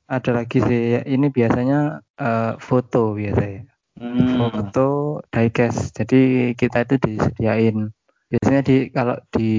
ada 0.08 0.30
lagi 0.32 0.58
sih 0.60 1.00
ini 1.04 1.26
biasanya 1.32 2.04
eh, 2.20 2.52
foto 2.60 3.16
biasanya 3.16 3.64
Hmm. 3.96 4.28
foto 4.36 4.88
diecast 5.32 5.96
jadi 5.96 6.52
kita 6.52 6.84
itu 6.84 6.94
disediain 7.00 7.88
biasanya 8.28 8.60
di 8.60 8.76
kalau 8.92 9.16
di 9.32 9.50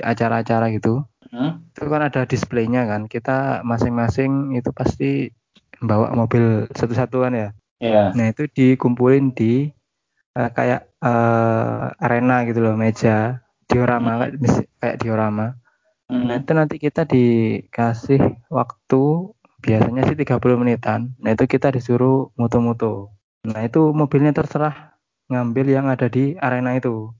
acara-acara 0.00 0.72
gitu 0.72 1.04
Hmm. 1.30 1.62
itu 1.70 1.86
kan 1.86 2.02
ada 2.02 2.26
displaynya 2.26 2.88
kan 2.90 3.06
kita 3.06 3.62
masing-masing 3.62 4.56
itu 4.58 4.72
pasti 4.74 5.30
bawa 5.78 6.10
mobil 6.12 6.66
satu-satuan 6.74 7.32
ya 7.36 7.48
Ya. 7.80 8.12
nah 8.12 8.28
itu 8.28 8.44
dikumpulin 8.52 9.32
di 9.32 9.72
uh, 10.36 10.50
kayak 10.52 10.88
uh, 11.00 11.88
arena 11.96 12.44
gitu 12.44 12.60
loh 12.60 12.76
meja 12.76 13.40
diorama 13.70 14.10
kayak, 14.20 14.34
kayak 14.80 14.98
diorama 15.02 15.46
Hmm. 16.10 16.26
nah 16.26 16.42
itu 16.42 16.52
nanti 16.58 16.76
kita 16.82 17.06
dikasih 17.06 18.18
waktu 18.50 19.02
biasanya 19.62 20.02
sih 20.10 20.18
30 20.18 20.58
menitan 20.58 21.14
nah 21.22 21.30
itu 21.30 21.46
kita 21.46 21.70
disuruh 21.70 22.34
mutu-mutu 22.34 23.14
nah 23.46 23.62
itu 23.62 23.94
mobilnya 23.94 24.34
terserah 24.34 24.98
ngambil 25.30 25.66
yang 25.70 25.86
ada 25.86 26.10
di 26.10 26.34
arena 26.36 26.74
itu 26.74 27.14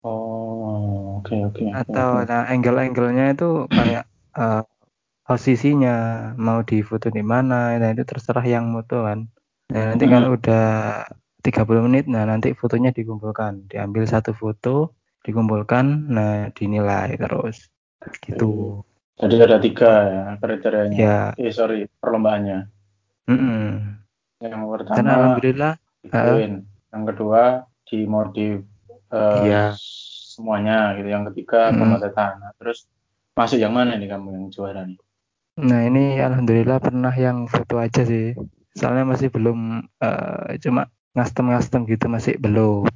Oh, 0.00 1.20
oke 1.20 1.36
oke 1.52 1.62
oke. 1.68 1.76
atau 1.76 2.24
oke. 2.24 2.32
nah 2.32 2.48
angle-angle-nya 2.48 3.36
itu 3.36 3.68
kayak 3.68 4.08
uh, 4.32 4.64
posisinya 5.28 5.94
mau 6.40 6.64
difoto 6.64 7.12
di 7.12 7.20
mana 7.20 7.76
nah 7.76 7.88
itu 7.92 8.08
terserah 8.08 8.44
yang 8.48 8.72
moto 8.72 9.04
kan 9.04 9.28
nah 9.68 9.92
nanti 9.92 10.04
Hmm. 10.08 10.12
kalau 10.16 10.28
udah 10.40 10.64
30 11.44 11.84
menit 11.84 12.04
nah 12.08 12.24
nanti 12.24 12.56
fotonya 12.56 12.90
dikumpulkan 12.96 13.68
diambil 13.68 14.08
satu 14.08 14.32
foto 14.32 14.96
dikumpulkan 15.24 16.10
nah 16.10 16.48
dinilai 16.52 17.16
terus 17.16 17.68
gitu 18.24 18.82
Jadi 19.20 19.36
ada 19.36 19.60
tiga 19.60 19.92
ya 20.08 20.24
kriterianya. 20.40 20.96
ya 20.96 21.18
Eh 21.36 21.52
sorry 21.52 21.84
perlombaannya. 22.00 22.72
mm-mm. 23.28 23.68
Yang 24.40 24.64
dan 24.64 24.72
pertama 24.72 25.12
alhamdulillah 25.12 25.72
uh, 25.76 26.00
dikumpulin, 26.00 26.52
yang 26.64 27.04
kedua 27.04 27.42
dimodif 27.84 28.64
eh, 29.12 29.40
iya 29.44 29.76
semuanya 30.24 30.96
gitu. 30.96 31.12
Yang 31.12 31.24
ketiga 31.36 31.68
mm. 31.68 31.76
pemotretan. 31.76 32.32
Nah, 32.40 32.56
terus 32.56 32.88
masuk 33.36 33.60
yang 33.60 33.76
mana 33.76 34.00
nih 34.00 34.08
kamu 34.08 34.28
yang 34.32 34.46
juara 34.48 34.88
nih? 34.88 34.96
nah 35.60 35.84
ini 35.84 36.16
alhamdulillah 36.16 36.80
pernah 36.80 37.12
yang 37.12 37.44
foto 37.44 37.76
aja 37.76 38.00
sih 38.06 38.32
soalnya 38.72 39.04
masih 39.04 39.28
belum 39.28 39.84
uh, 40.00 40.56
cuma 40.62 40.88
ngastem-ngastem 41.12 41.84
gitu 41.84 42.06
masih 42.08 42.38
belum 42.40 42.88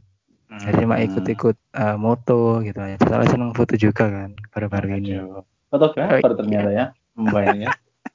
cuma 0.72 0.96
Hmm. 0.96 1.06
ikut-ikut 1.06 1.56
uh, 1.74 1.96
moto 1.96 2.62
gitu 2.62 2.78
aja 2.78 2.96
soalnya 3.02 3.28
seneng 3.28 3.50
foto 3.52 3.74
juga 3.74 4.08
kan 4.08 4.30
baru-baru 4.54 4.86
ini. 4.96 5.20
Fotografer 5.68 6.22
Oh, 6.24 6.38
ternyata 6.38 6.70
iya. 6.70 6.86
ya 7.18 7.42
ini 7.50 7.66
ya. 7.66 7.70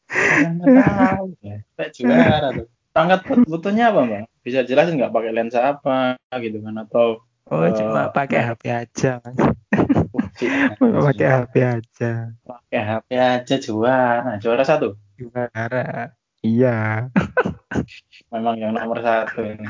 Saya 0.09 0.49
nggak 0.55 0.67
tahu 0.73 1.25
ya. 1.43 1.57
Kayak 1.75 1.91
juara 1.93 2.47
tuh. 2.55 2.67
Angkat 2.89 3.19
fotonya 3.45 3.83
apa 3.93 3.99
Mbak? 4.01 4.23
Bisa 4.41 4.59
jelasin 4.65 4.95
nggak 4.97 5.13
pakai 5.13 5.31
lensa 5.31 5.59
apa 5.61 6.17
gitu 6.39 6.57
kan 6.63 6.75
atau 6.81 7.21
oh 7.49 7.65
eh, 7.65 7.73
cuma 7.73 8.09
pakai 8.09 8.39
nah, 8.45 8.53
HP 8.53 8.61
aja 8.69 9.11
mas 9.25 9.37
pakai. 11.09 11.27
HP 11.27 11.53
aja 11.61 12.11
pakai 12.45 12.79
HP 12.81 13.09
aja 13.13 13.55
juara. 13.59 14.33
Juara 14.39 14.63
satu. 14.63 14.95
juara 15.19 16.13
iya 16.39 17.09
Memang 18.31 18.55
yang 18.57 18.71
nomor 18.71 19.01
satu 19.01 19.41
ini. 19.43 19.67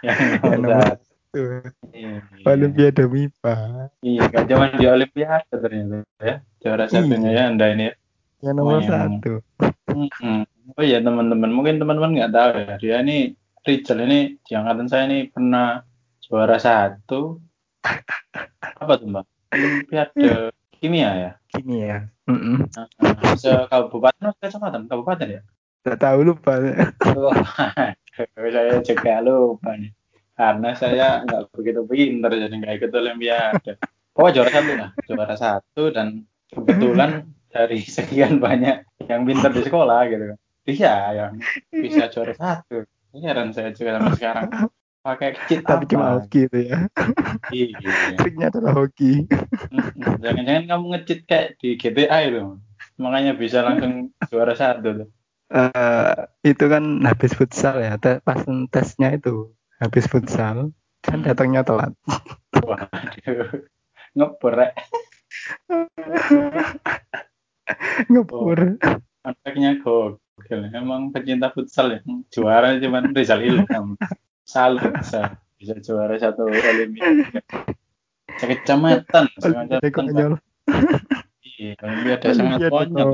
Yang 0.00 0.18
yang 0.46 0.62
nomor 0.62 0.62
nomor 0.62 0.70
satu. 0.96 1.11
Satu 1.32 1.64
Iya. 1.92 2.20
Olimpiade 2.44 3.02
MIPA 3.08 3.54
Iya, 4.04 4.22
gak 4.28 4.44
cuma 4.48 4.68
di 4.70 4.84
Olimpiade 4.84 5.48
ternyata 5.48 6.04
ya. 6.20 6.36
Juara 6.60 6.84
satunya 6.86 7.30
Iya. 7.32 7.40
ya 7.40 7.42
Anda 7.48 7.66
ini. 7.72 7.84
ya. 7.88 7.92
yang 8.42 8.58
nomor 8.58 8.82
Memang. 8.82 9.22
satu 9.22 9.34
Mm-mm. 9.94 10.42
Oh 10.74 10.82
iya 10.82 10.98
teman-teman, 10.98 11.46
mungkin 11.48 11.78
teman-teman 11.78 12.10
nggak 12.12 12.32
tahu 12.32 12.50
ya. 12.58 12.74
Dia 12.76 12.96
ini 13.00 13.18
Rizal 13.62 14.02
ini 14.02 14.34
di 14.42 14.52
angkatan 14.52 14.86
saya 14.86 15.06
ini 15.06 15.30
pernah 15.30 15.78
juara 16.20 16.58
satu. 16.58 17.38
Apa 18.76 18.92
tuh 18.98 19.06
Mbak? 19.08 19.24
Olimpiade 19.54 20.28
kimia 20.76 21.10
ya. 21.14 21.32
gini 21.52 21.84
ya 21.86 21.98
Mm-mm. 22.26 22.66
Nah, 22.72 22.88
se 23.38 23.52
kabupaten 23.70 24.32
atau 24.32 24.40
kecamatan? 24.42 24.88
Kabupaten 24.90 25.28
ya. 25.30 25.40
Gak 25.82 25.98
tahu 25.98 26.18
lupa 26.26 26.58
Oh, 27.18 27.30
saya 28.26 28.82
juga 28.82 29.14
lupa 29.22 29.74
nih. 29.78 29.92
Karena 30.42 30.74
saya 30.74 31.22
nggak 31.22 31.54
begitu 31.54 31.86
pinter 31.86 32.34
jadi 32.34 32.50
nggak 32.50 32.74
ikut 32.82 32.90
Olimpiade. 32.98 33.72
Oh 34.18 34.26
juara 34.26 34.50
satu 34.50 34.72
lah, 34.74 34.90
juara 35.06 35.36
satu 35.38 35.82
dan 35.94 36.26
kebetulan 36.50 37.30
dari 37.54 37.78
sekian 37.86 38.42
banyak 38.42 38.82
yang 39.06 39.22
pinter 39.22 39.54
di 39.54 39.62
sekolah 39.62 40.02
gitu. 40.10 40.34
Dia 40.66 41.14
yang 41.14 41.38
bisa 41.70 42.10
juara 42.10 42.34
satu. 42.34 42.82
Heran 43.14 43.54
saya 43.54 43.70
juga 43.70 44.02
sampai 44.02 44.18
sekarang. 44.18 44.48
Pakai 45.02 45.34
cheat 45.46 45.62
tapi 45.62 45.86
cuma 45.90 46.14
apa? 46.14 46.26
hoki 46.26 46.46
itu 46.46 46.58
ya 46.70 46.78
Iya. 47.50 48.18
triknya 48.18 48.46
adalah 48.50 48.72
hoki. 48.82 49.26
Jangan-jangan 50.22 50.64
kamu 50.70 50.84
nge-cheat 50.94 51.20
kayak 51.26 51.48
di 51.58 51.74
GTA 51.78 52.18
itu. 52.26 52.58
Makanya 52.98 53.34
bisa 53.38 53.62
langsung 53.62 54.10
juara 54.30 54.54
satu 54.58 55.06
tuh. 55.06 55.08
Eh, 55.52 56.14
itu 56.46 56.64
kan 56.66 57.02
habis 57.06 57.30
futsal 57.34 57.78
ya 57.78 57.94
pas 58.24 58.42
tesnya 58.72 59.18
itu 59.18 59.54
habis 59.82 60.06
futsal 60.06 60.70
kan 61.02 61.18
Hmm. 61.18 61.26
datangnya 61.26 61.66
telat 61.66 61.92
Waduh. 62.62 63.66
Ngebor 64.14 64.52
rek. 64.54 64.72
ngebur 68.12 68.76
Anaknya 69.22 69.78
gokil. 69.80 70.60
Emang 70.74 71.14
pecinta 71.14 71.48
futsal 71.54 71.94
ya. 71.94 72.00
Juara 72.34 72.74
cuman 72.78 73.14
Rizal 73.14 73.40
Ilham. 73.46 73.94
Salut 74.42 74.98
saya. 75.06 75.38
Bisa 75.56 75.78
juara 75.78 76.18
satu 76.18 76.50
Olimpiade. 76.50 76.98
Olimpiade 76.98 77.38
Sekecamatan. 78.34 79.24
konyol 79.94 80.32
Iya, 81.56 81.78
Olimpiade 81.86 82.26
sangat 82.34 82.60
konyol 82.66 83.10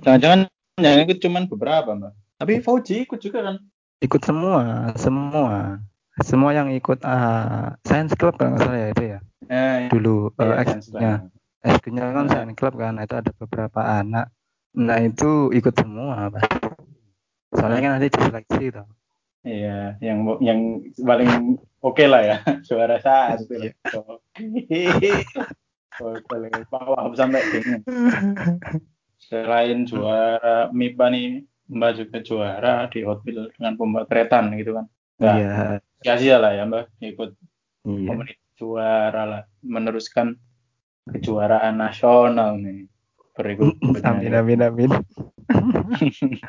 Jangan-jangan 0.00 0.48
yang 0.80 1.04
ikut 1.04 1.18
cuman 1.20 1.44
beberapa, 1.52 1.92
Mbak. 1.92 2.12
Tapi 2.40 2.52
Fauji 2.64 3.04
ikut 3.04 3.20
juga 3.20 3.44
kan? 3.52 3.56
Ikut 3.98 4.22
semua 4.22 4.92
semua 4.94 5.82
semua 6.22 6.50
yang 6.50 6.70
ikut 6.70 7.02
ah, 7.02 7.74
science 7.82 8.14
club 8.14 8.34
kalau 8.34 8.54
nggak 8.54 8.62
salah 8.62 8.78
ya 8.78 8.88
itu 8.90 9.04
ya 9.06 9.20
Eh, 9.48 9.88
dulu 9.88 10.28
iya, 10.36 10.44
eh, 10.44 10.56
eksklusnya 10.60 11.12
Club. 11.16 11.64
eksklusnya 11.64 12.02
kan 12.04 12.14
Nah. 12.14 12.30
science 12.30 12.54
club 12.54 12.74
kan 12.76 12.92
itu 12.98 13.14
ada 13.16 13.30
beberapa 13.34 13.80
anak 13.82 14.26
nah 14.76 14.98
itu 15.00 15.50
ikut 15.50 15.74
semua 15.74 16.28
Pak. 16.28 16.44
soalnya 17.50 17.80
kan 17.80 17.90
nanti 17.96 18.08
diseleksi 18.12 18.64
tuh 18.70 18.86
Iya, 19.38 19.96
yang 20.02 20.18
yang 20.42 20.60
paling 20.98 21.56
oke 21.80 22.04
lah 22.04 22.20
ya, 22.20 22.36
juara 22.68 22.98
satu. 23.00 23.54
Paling 26.28 26.52
bawah 26.68 27.06
sampai 27.14 27.40
bingung. 27.48 27.82
Selain 29.24 29.86
juara 29.86 30.68
MIPA 30.68 31.06
nih, 31.08 31.28
Mbak 31.68 31.90
juga 32.00 32.16
juara 32.24 32.74
di 32.88 33.04
Hot 33.04 33.20
Wheels 33.22 33.52
dengan 33.54 33.76
pemotretan 33.76 34.52
gitu 34.56 34.72
kan. 34.76 34.86
Nggak 35.20 35.36
Iya. 35.36 35.52
sia-sia 36.00 36.36
lah 36.40 36.52
ya 36.56 36.64
Mbak, 36.64 36.84
ikut 37.04 37.30
Iya. 37.84 38.08
komunitas 38.08 38.48
juara 38.56 39.22
lah, 39.24 39.42
meneruskan 39.60 40.34
kejuaraan 41.08 41.76
nasional 41.76 42.56
nih. 42.58 42.88
Berikut 43.36 43.76
Amin 44.08 44.34
amin 44.34 44.60
amin. 44.64 44.90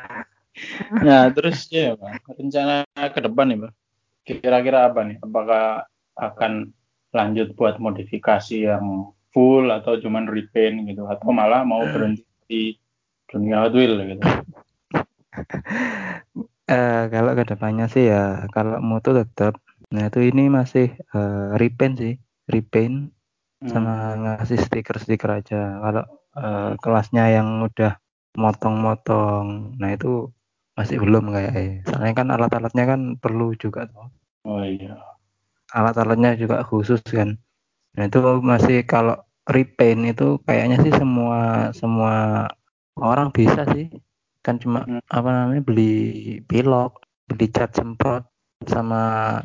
Nah, 1.00 1.30
terus 1.32 1.70
ya 1.70 1.94
Pak, 1.94 2.36
rencana 2.36 2.82
ke 3.14 3.20
depan 3.22 3.46
nih 3.48 3.58
Pak. 3.64 3.72
Kira-kira 4.26 4.90
apa 4.90 5.06
nih? 5.06 5.16
Apakah 5.22 5.86
akan 6.18 6.74
lanjut 7.14 7.54
buat 7.54 7.78
modifikasi 7.78 8.68
yang 8.68 9.08
full 9.30 9.70
atau 9.70 9.96
cuman 10.02 10.26
repaint 10.26 10.84
gitu 10.90 11.06
atau 11.06 11.30
malah 11.30 11.62
mau 11.62 11.86
berhenti 11.86 12.26
di 12.50 12.62
dunia 13.30 13.62
Hot 13.62 13.72
Wheels 13.72 13.98
gitu. 14.04 14.22
Eh, 16.70 17.02
kalau 17.10 17.32
ke 17.38 17.44
depannya 17.50 17.86
sih 17.90 18.04
ya 18.12 18.46
kalau 18.54 18.78
moto 18.78 19.10
tetap 19.10 19.58
nah 19.90 20.06
itu 20.06 20.20
ini 20.30 20.46
masih 20.46 20.86
eh, 21.16 21.46
repaint 21.58 21.94
sih 21.98 22.14
repaint 22.46 23.10
sama 23.60 23.92
ngasih 24.22 24.58
stiker-stiker 24.66 25.30
aja. 25.38 25.60
Kalau 25.82 26.04
eh, 26.38 26.70
kelasnya 26.82 27.24
yang 27.36 27.48
udah 27.66 27.92
motong-motong 28.38 29.46
nah 29.80 29.90
itu 29.96 30.30
masih 30.78 30.96
belum 31.02 31.34
kayak 31.34 31.52
soalnya 31.90 32.14
kan 32.14 32.28
alat-alatnya 32.30 32.84
kan 32.86 33.00
perlu 33.22 33.52
juga 33.58 33.90
tuh. 33.90 34.06
Oh 34.46 34.62
iya. 34.64 34.94
alat-alatnya 35.70 36.34
juga 36.42 36.62
khusus 36.66 37.02
kan. 37.06 37.38
Nah 37.98 38.04
itu 38.10 38.18
masih 38.42 38.86
kalau 38.86 39.16
repaint 39.46 40.02
itu 40.12 40.38
kayaknya 40.46 40.78
sih 40.86 40.92
semua 40.94 41.70
semua 41.74 42.14
orang 42.98 43.28
bisa 43.34 43.62
sih 43.74 43.86
kan 44.40 44.56
cuma 44.56 44.88
Hmm. 44.88 45.02
apa 45.08 45.28
namanya 45.28 45.62
beli 45.62 45.92
pilok 46.48 47.04
beli 47.28 47.46
cat 47.52 47.70
semprot 47.76 48.24
sama 48.64 49.00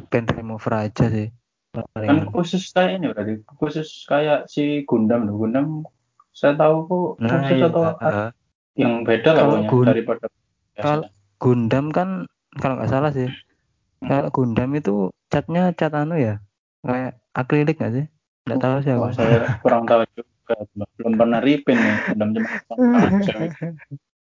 pen 0.08 0.28
remover 0.28 0.88
aja 0.88 1.08
sih. 1.12 1.28
Kan 1.76 2.32
khusus 2.32 2.72
kayak 2.72 3.00
ini 3.00 3.12
berarti 3.12 3.34
khusus 3.60 4.08
kayak 4.08 4.48
si 4.48 4.84
Gundam 4.88 5.28
loh. 5.28 5.36
Gundam 5.40 5.84
saya 6.36 6.56
tahu 6.56 6.76
kok 6.88 7.10
nah 7.24 7.32
khusus 7.44 7.60
iya. 7.60 7.68
atau 7.72 7.84
eh, 8.00 8.30
yang 8.76 8.94
beda 9.08 9.30
lah 9.32 9.40
Kalau 9.40 9.52
pokoknya 9.56 9.70
Gun- 9.72 9.88
daripada 9.88 10.26
kalau 10.76 11.04
Gundam 11.40 11.86
kan 11.96 12.10
kalau 12.60 12.76
nggak 12.80 12.92
salah 12.92 13.12
sih 13.12 13.28
kalau 14.04 14.28
Gundam 14.32 14.72
itu 14.76 15.12
catnya 15.32 15.72
cat 15.76 15.92
anu 15.96 16.16
ya 16.20 16.40
kayak 16.84 17.20
akrilik 17.36 17.76
nggak 17.76 17.94
sih? 17.96 18.06
Nggak 18.46 18.60
tahu 18.62 18.76
sih 18.84 18.92
aku. 18.94 19.08
saya 19.16 19.38
kurang 19.64 19.84
tahu 19.88 20.04
juga. 20.16 20.32
Belum 20.98 21.14
pernah 21.18 21.40
repaint 21.42 21.80
nih. 21.80 21.98
Cuma 22.78 22.98
aja. 23.10 23.36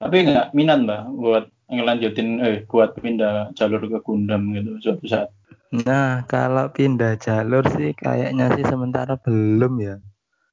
Tapi 0.04 0.16
nggak 0.28 0.48
minat 0.52 0.80
mbak 0.84 1.02
buat 1.16 1.46
ngelanjutin 1.72 2.44
eh 2.44 2.68
buat 2.68 2.92
pindah 3.00 3.56
jalur 3.56 3.82
ke 3.88 4.00
Gundam 4.04 4.52
gitu 4.52 4.72
suatu 4.84 5.06
saat. 5.08 5.30
Nah, 5.74 6.22
kalau 6.30 6.70
pindah 6.70 7.18
jalur 7.18 7.66
sih 7.74 7.96
kayaknya 7.98 8.52
sih 8.54 8.66
sementara 8.68 9.18
belum 9.18 9.74
ya. 9.82 9.96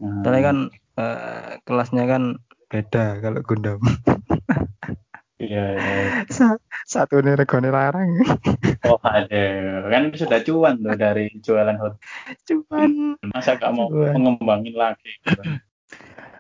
Nah, 0.01 0.23
Soalnya 0.25 0.43
kan 0.49 0.59
eh, 0.97 1.51
kelasnya 1.67 2.05
kan 2.09 2.23
beda 2.71 3.21
kalau 3.21 3.41
Gundam. 3.43 3.81
iya, 5.43 5.77
iya, 5.77 6.25
Satu 6.90 7.22
nih 7.22 7.38
regone 7.38 7.70
larang. 7.70 8.11
Oh 8.90 8.96
ada, 9.05 9.42
kan 9.92 10.09
sudah 10.16 10.40
cuan 10.40 10.74
tuh 10.81 10.96
dari 10.96 11.29
jualan 11.44 11.76
hot. 11.79 11.94
Cuman 12.48 13.14
Masa 13.29 13.55
nggak 13.61 13.72
mau 13.76 13.92
Cuan. 13.92 14.16
mengembangin 14.16 14.72
lagi? 14.74 15.20
Gitu. 15.20 15.42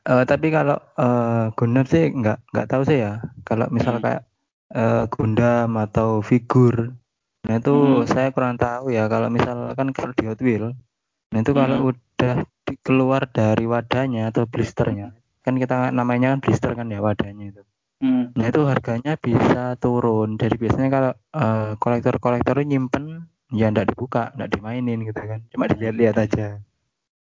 eh, 0.08 0.24
tapi 0.24 0.48
kalau 0.48 0.80
eh, 0.96 1.44
Gundam 1.52 1.84
sih 1.84 2.08
nggak 2.10 2.38
nggak 2.50 2.66
tahu 2.66 2.82
sih 2.88 2.98
ya. 3.04 3.20
Kalau 3.44 3.68
misal 3.68 4.00
Hmm. 4.00 4.02
kayak 4.02 4.22
eh, 4.72 5.04
Gundam 5.12 5.70
atau 5.76 6.24
figur, 6.24 6.96
nah 7.44 7.54
itu 7.60 7.74
Hmm. 7.76 8.08
saya 8.08 8.32
kurang 8.34 8.56
tahu 8.56 8.88
ya. 8.90 9.04
Kalau 9.06 9.28
misalkan 9.28 9.92
kalau 9.92 10.12
di 10.16 10.24
Hot 10.26 10.40
Wheel, 10.40 10.66
nah 11.30 11.38
itu 11.44 11.52
kalau 11.52 11.76
Hmm. 11.76 11.88
udah 11.92 12.34
di- 12.66 12.80
keluar 12.80 13.22
dari 13.28 13.68
wadahnya 13.68 14.32
atau 14.32 14.48
blisternya, 14.48 15.12
kan 15.44 15.54
kita 15.60 15.92
namanya 15.92 16.32
kan 16.34 16.40
blister 16.40 16.72
kan 16.72 16.88
ya 16.88 16.98
wadahnya 17.04 17.52
itu. 17.52 17.62
Hmm. 18.00 18.32
Nah 18.32 18.46
itu 18.48 18.60
harganya 18.64 19.12
bisa 19.20 19.76
turun. 19.82 20.40
Jadi 20.40 20.54
biasanya 20.62 20.88
kalau 20.96 21.10
eh, 21.36 21.70
kolektor-kolektor 21.82 22.56
nyimpen 22.64 23.04
ya 23.52 23.68
ndak 23.72 23.92
dibuka, 23.92 24.32
ndak 24.36 24.48
dimainin 24.56 25.04
gitu 25.08 25.20
kan. 25.20 25.40
Cuma 25.52 25.64
dilihat-lihat 25.68 26.16
aja. 26.16 26.46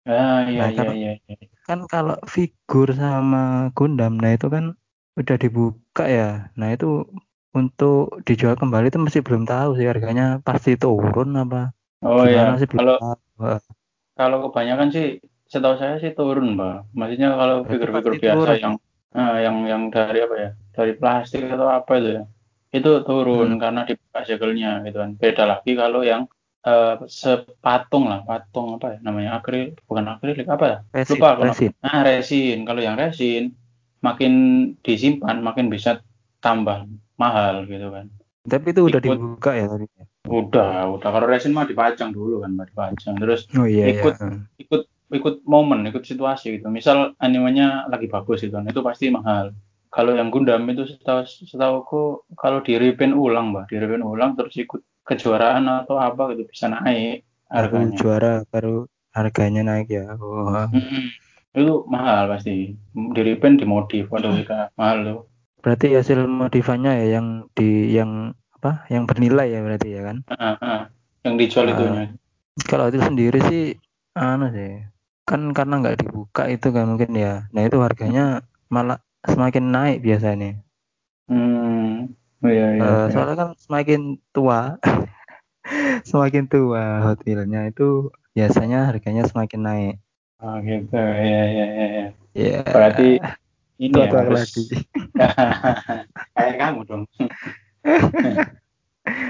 Ah 0.08 0.46
iya 0.48 0.60
Nah, 0.62 0.68
iya 0.70 0.78
kalau- 0.78 0.94
iya. 0.96 1.12
iya. 1.28 1.36
Kan 1.68 1.78
kalau 1.92 2.16
figur 2.34 2.88
sama 2.96 3.68
Gundam, 3.76 4.16
nah 4.22 4.30
itu 4.32 4.46
kan 4.54 4.64
udah 5.20 5.36
dibuka 5.42 6.04
ya. 6.08 6.48
Nah 6.58 6.68
itu 6.72 6.86
untuk 7.52 8.22
dijual 8.28 8.54
kembali 8.60 8.86
itu 8.92 9.00
masih 9.02 9.20
belum 9.26 9.44
tahu 9.48 9.70
sih 9.80 9.86
harganya 9.90 10.38
pasti 10.46 10.76
turun 10.78 11.28
apa 11.34 11.72
Oh 12.06 12.22
gimana 12.22 12.54
iya. 12.54 12.60
sih 12.62 12.68
Kalau 12.70 12.96
tahu. 13.02 13.58
Kalau 14.18 14.36
kebanyakan 14.50 14.88
sih, 14.94 15.06
setahu 15.50 15.74
saya 15.78 15.94
sih 16.02 16.10
turun 16.18 16.54
mbak. 16.58 16.86
Maksudnya 16.94 17.28
kalau 17.40 17.56
figur-figur 17.66 18.14
biasa 18.18 18.38
turun. 18.38 18.58
yang 18.64 18.74
ah, 19.14 19.36
yang 19.42 19.56
yang 19.66 19.82
dari 19.94 20.18
apa 20.26 20.34
ya? 20.38 20.50
Dari 20.78 20.94
plastik 20.94 21.42
atau 21.50 21.66
apa 21.66 21.92
itu 21.98 22.10
ya? 22.14 22.24
Itu 22.70 23.02
turun 23.02 23.50
Hmm. 23.50 23.58
karena 23.58 23.82
dibuka 23.82 24.22
segelnya 24.22 24.86
gitu 24.86 25.02
kan. 25.02 25.10
Beda 25.18 25.44
lagi 25.44 25.74
kalau 25.74 26.06
yang 26.06 26.30
eh, 26.62 26.94
sepatung 27.08 28.06
lah, 28.06 28.22
patung 28.22 28.76
apa 28.76 28.94
ya 28.94 28.98
namanya? 29.00 29.38
Akrilik, 29.38 29.78
bukan 29.88 30.04
akrilik 30.06 30.44
apa 30.46 30.64
ya? 30.66 30.78
Resin, 30.92 31.16
Lupa 31.16 31.28
aku. 31.32 31.42
resin. 31.46 31.70
Nah, 31.80 32.00
resin. 32.04 32.58
Kalau 32.62 32.80
yang 32.82 32.94
resin 32.94 33.42
makin 33.98 34.32
disimpan 34.80 35.40
makin 35.40 35.66
bisa 35.66 35.98
tambah 36.38 36.86
mahal 37.16 37.66
gitu 37.66 37.88
kan. 37.90 38.06
Tapi 38.44 38.70
itu 38.70 38.80
udah 38.84 39.00
Ikut. 39.00 39.16
dibuka 39.16 39.50
ya 39.52 39.66
tadi. 39.66 39.86
Udah, 40.28 40.92
udah. 40.92 41.08
Kalau 41.08 41.26
resin 41.26 41.56
mah 41.56 41.64
dipajang 41.64 42.12
dulu 42.12 42.44
kan, 42.44 42.52
dipajang. 42.54 43.16
Terus 43.16 43.48
Oh 43.56 43.64
iya 43.64 43.88
Ikut. 43.90 44.14
iya. 44.14 44.38
ikut 44.60 44.82
ikut 45.08 45.34
momen, 45.48 45.88
ikut 45.88 46.04
situasi 46.04 46.60
gitu. 46.60 46.68
Misal 46.68 47.16
animenya 47.16 47.88
lagi 47.88 48.06
bagus 48.06 48.44
gitu, 48.44 48.60
kan, 48.60 48.68
itu 48.68 48.84
pasti 48.84 49.08
mahal. 49.08 49.56
Kalau 49.88 50.12
yang 50.12 50.29
Gundam 50.29 50.68
itu 50.68 50.85
setahu 50.85 51.24
setahuku 51.24 52.29
kalau 52.37 52.61
di 52.61 52.77
repaint 52.77 53.16
ulang, 53.16 53.57
Mbak, 53.57 53.72
di 53.72 53.77
repaint 53.81 54.05
ulang 54.05 54.37
terus 54.37 54.53
ikut 54.61 54.85
kejuaraan 55.09 55.64
atau 55.64 55.96
apa 55.96 56.37
gitu 56.37 56.44
bisa 56.44 56.68
naik 56.68 57.24
Baru 57.48 57.72
harganya. 57.81 57.96
juara 57.96 58.33
baru 58.53 58.85
harganya 59.16 59.62
naik 59.64 59.88
ya. 59.88 60.05
Oh. 60.20 60.68
Itu 61.57 61.88
mahal 61.88 62.29
pasti. 62.29 62.77
Di 62.92 63.20
repaint 63.24 63.64
dimodif, 63.64 64.12
waduh 64.12 64.37
kita 64.37 64.68
mahal 64.77 64.96
tuh. 65.01 65.20
Berarti 65.64 65.96
hasil 65.96 66.29
modifannya 66.29 66.92
ya 67.03 67.07
yang 67.18 67.48
di 67.57 67.96
yang 67.96 68.37
apa? 68.61 68.85
Yang 68.92 69.05
bernilai 69.09 69.48
ya 69.48 69.61
berarti 69.64 69.88
ya 69.88 70.01
kan? 70.05 70.16
Ah, 70.29 70.57
ah. 70.61 70.81
Yang 71.24 71.35
dijual 71.48 71.66
itunya. 71.72 72.05
Kalau 72.68 72.92
itu 72.92 73.01
sendiri 73.01 73.40
sih 73.48 73.64
anu 74.12 74.53
sih. 74.53 74.85
Kan 75.24 75.57
karena 75.57 75.81
nggak 75.81 76.05
dibuka 76.05 76.46
itu 76.53 76.68
kan 76.68 76.85
mungkin 76.85 77.16
ya. 77.16 77.48
Nah, 77.57 77.62
itu 77.64 77.81
harganya 77.81 78.44
malah 78.68 79.01
semakin 79.26 79.64
naik 79.74 79.98
biasanya. 80.04 80.62
Hmm. 81.28 82.14
Oh, 82.38 82.46
iya, 82.46 82.66
iya, 82.78 82.83
Eh, 82.87 82.98
iya. 83.02 83.11
soalnya 83.11 83.35
kan 83.35 83.48
semakin 83.59 84.00
tua 84.31 84.78
semakin 86.11 86.44
tua 86.46 87.02
Hot 87.02 87.18
Wheels-nya 87.26 87.68
itu 87.68 88.14
biasanya 88.33 88.88
harganya 88.88 89.26
semakin 89.26 89.61
naik. 89.66 89.94
Oh, 90.38 90.54
gitu. 90.62 90.94
Iya, 90.94 91.42
iya, 91.50 91.66
iya. 91.66 91.87
iya. 91.90 92.07
Ya. 92.38 92.59
Berarti 92.62 93.18
ini 93.83 93.90
ya 93.90 94.07
tua-tua 94.07 94.20
harus 94.22 94.38
lagi. 94.46 94.62
kayak 96.38 96.57
kamu 96.62 96.81
dong. 96.87 97.02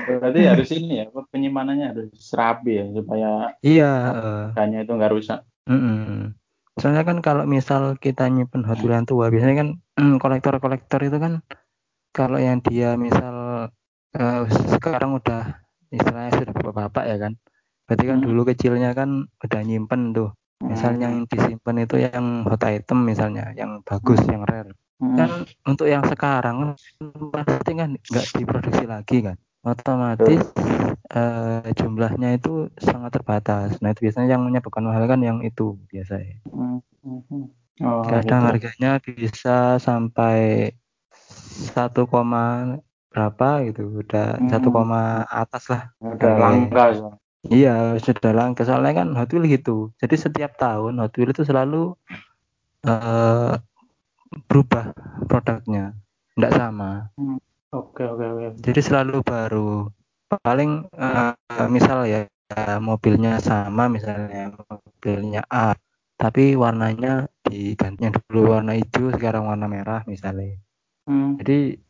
Berarti 0.08 0.40
harus 0.42 0.68
ini 0.74 0.94
ya, 1.00 1.06
penyimpanannya 1.08 1.86
harus 1.94 2.10
rapi 2.34 2.72
ya 2.82 2.84
supaya 2.92 3.30
Iya, 3.64 3.90
eh, 4.12 4.44
harganya 4.52 4.78
itu 4.84 4.92
nggak 4.92 5.12
rusak. 5.16 5.40
mm-mm. 5.68 6.32
Soalnya 6.78 7.02
kan 7.02 7.18
kalau 7.18 7.44
misal 7.44 7.98
kita 7.98 8.30
nyimpen 8.30 8.62
Hot 8.62 8.78
Wheels 8.78 8.94
yang 9.02 9.06
tua, 9.06 9.26
biasanya 9.28 9.56
kan 9.66 9.68
mm, 9.98 10.16
kolektor-kolektor 10.22 11.00
itu 11.02 11.18
kan 11.18 11.42
kalau 12.14 12.38
yang 12.38 12.62
dia 12.62 12.94
misal 12.94 13.68
eh, 14.14 14.42
sekarang 14.72 15.18
udah 15.18 15.58
istilahnya 15.90 16.32
sudah 16.38 16.52
bapak-bapak 16.54 17.04
ya 17.04 17.16
kan. 17.18 17.32
Berarti 17.88 18.04
kan 18.04 18.18
Hmm. 18.20 18.26
dulu 18.28 18.40
kecilnya 18.46 18.90
kan 18.92 19.26
udah 19.40 19.60
nyimpen 19.64 20.12
tuh. 20.12 20.30
Misal 20.60 20.98
Hmm. 20.98 21.02
yang 21.02 21.14
disimpan 21.30 21.76
itu 21.86 21.96
yang 22.02 22.42
hot 22.44 22.62
item 22.66 23.06
misalnya, 23.06 23.54
yang 23.54 23.80
bagus, 23.86 24.18
yang 24.26 24.42
rare. 24.44 24.74
Hmm. 24.98 25.14
Kan 25.14 25.30
untuk 25.64 25.86
yang 25.86 26.02
sekarang 26.04 26.56
kan 26.58 26.70
pasti 27.30 27.72
kan 27.78 27.90
nggak 27.94 28.26
diproduksi 28.34 28.84
lagi 28.84 29.18
kan. 29.22 29.36
Otomatis 29.72 30.40
eh, 31.12 31.68
jumlahnya 31.76 32.36
itu 32.36 32.68
sangat 32.80 33.10
terbatas. 33.16 33.78
Nah 33.80 33.92
itu 33.92 34.08
biasanya 34.08 34.36
yang 34.36 34.42
menyebabkan 34.44 34.84
mahal 34.84 35.04
kan 35.08 35.20
yang 35.20 35.40
itu 35.44 35.76
biasanya. 35.92 36.40
Hmm. 36.48 36.80
Hmm. 37.04 37.48
Oh, 37.78 38.02
Kadang 38.02 38.42
gitu. 38.42 38.48
harganya 38.50 38.90
bisa 38.98 39.78
sampai 39.78 40.72
1, 41.70 42.04
berapa 43.08 43.48
gitu 43.70 44.04
udah 44.04 44.36
Hmm. 44.38 44.50
satu 44.52 44.68
koma 44.68 45.24
atas 45.26 45.64
lah 45.72 45.90
Udah 45.98 46.34
langka. 46.38 46.84
so. 46.94 47.08
iya 47.48 47.96
sudah 47.98 48.32
langka 48.36 48.62
soalnya 48.68 49.00
kan 49.02 49.08
Hot 49.16 49.30
Wheels 49.32 49.48
gitu 49.48 49.90
jadi 49.96 50.14
setiap 50.18 50.52
tahun 50.60 51.00
Hot 51.00 51.14
Wheels 51.16 51.32
itu 51.32 51.42
selalu 51.48 51.96
eh 52.84 53.54
berubah 54.46 54.92
produknya 55.26 55.96
tidak 56.36 56.52
sama 56.54 57.08
Oke 57.68 58.00
oke 58.00 58.24
oke. 58.24 58.46
jadi 58.64 58.80
selalu 58.80 59.20
baru 59.20 59.92
paling 60.40 60.88
eh, 60.96 61.68
misal 61.68 62.08
ya 62.08 62.24
ya, 62.48 62.80
mobilnya 62.80 63.36
sama 63.44 63.92
misalnya 63.92 64.56
mobilnya 64.56 65.44
A 65.52 65.76
tapi 66.16 66.56
warnanya 66.56 67.28
diganti 67.44 68.08
yang 68.08 68.16
dulu 68.26 68.56
warna 68.56 68.72
hijau 68.72 69.12
sekarang 69.12 69.44
warna 69.46 69.68
merah 69.68 70.00
misalnya 70.08 70.56
Hmm. 71.08 71.40
jadi 71.40 71.80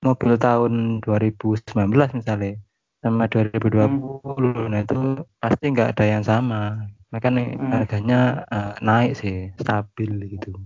mobil 0.00 0.32
tahun 0.40 1.04
2019 1.04 2.16
misalnya 2.16 2.56
sama 3.04 3.28
2020 3.28 4.72
nah 4.72 4.80
itu 4.80 5.24
pasti 5.40 5.64
nggak 5.76 5.92
ada 5.96 6.04
yang 6.08 6.24
sama 6.24 6.88
makanya 7.12 7.56
Hmm. 7.56 7.72
harganya 7.72 8.20
eh, 8.48 8.74
naik 8.84 9.12
sih 9.16 9.52
stabil 9.60 10.12
gitu 10.36 10.56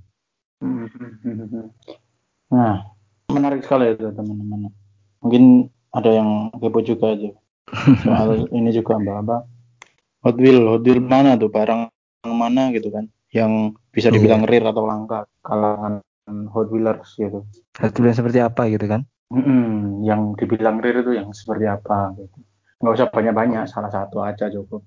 Hmm. 0.62 0.86
Nah, 2.50 2.82
menarik 3.32 3.60
sekali 3.64 3.94
itu 3.94 4.06
teman-teman. 4.12 4.70
Mungkin 5.22 5.44
ada 5.90 6.10
yang 6.10 6.30
kepo 6.54 6.80
juga 6.82 7.14
aja 7.14 7.30
soal 8.02 8.46
ini 8.58 8.70
juga 8.70 8.98
mbak 8.98 9.16
apa 9.26 9.36
Hot 10.26 10.36
Wheel 10.38 10.60
Hot 10.70 10.82
Wheel 10.86 11.00
mana 11.02 11.34
tuh 11.38 11.50
barang 11.50 11.90
mana 12.26 12.70
gitu 12.74 12.90
kan 12.90 13.08
yang 13.30 13.74
bisa 13.94 14.10
dibilang 14.10 14.42
rare 14.46 14.66
atau 14.70 14.84
langka 14.86 15.26
kalangan 15.42 16.02
Hot 16.54 16.68
Wheelers 16.70 17.10
gitu. 17.18 17.42
Satu 17.74 18.02
yang 18.06 18.16
seperti 18.18 18.38
apa 18.42 18.66
gitu 18.70 18.86
kan 18.86 19.02
Mm-mm, 19.30 20.02
yang 20.02 20.34
dibilang 20.34 20.82
rare 20.82 21.02
itu 21.02 21.12
yang 21.14 21.30
seperti 21.30 21.66
apa 21.66 22.14
gitu. 22.18 22.38
Nggak 22.82 22.94
usah 22.96 23.08
banyak-banyak, 23.12 23.64
salah 23.70 23.90
satu 23.92 24.22
aja 24.24 24.50
cukup. 24.50 24.82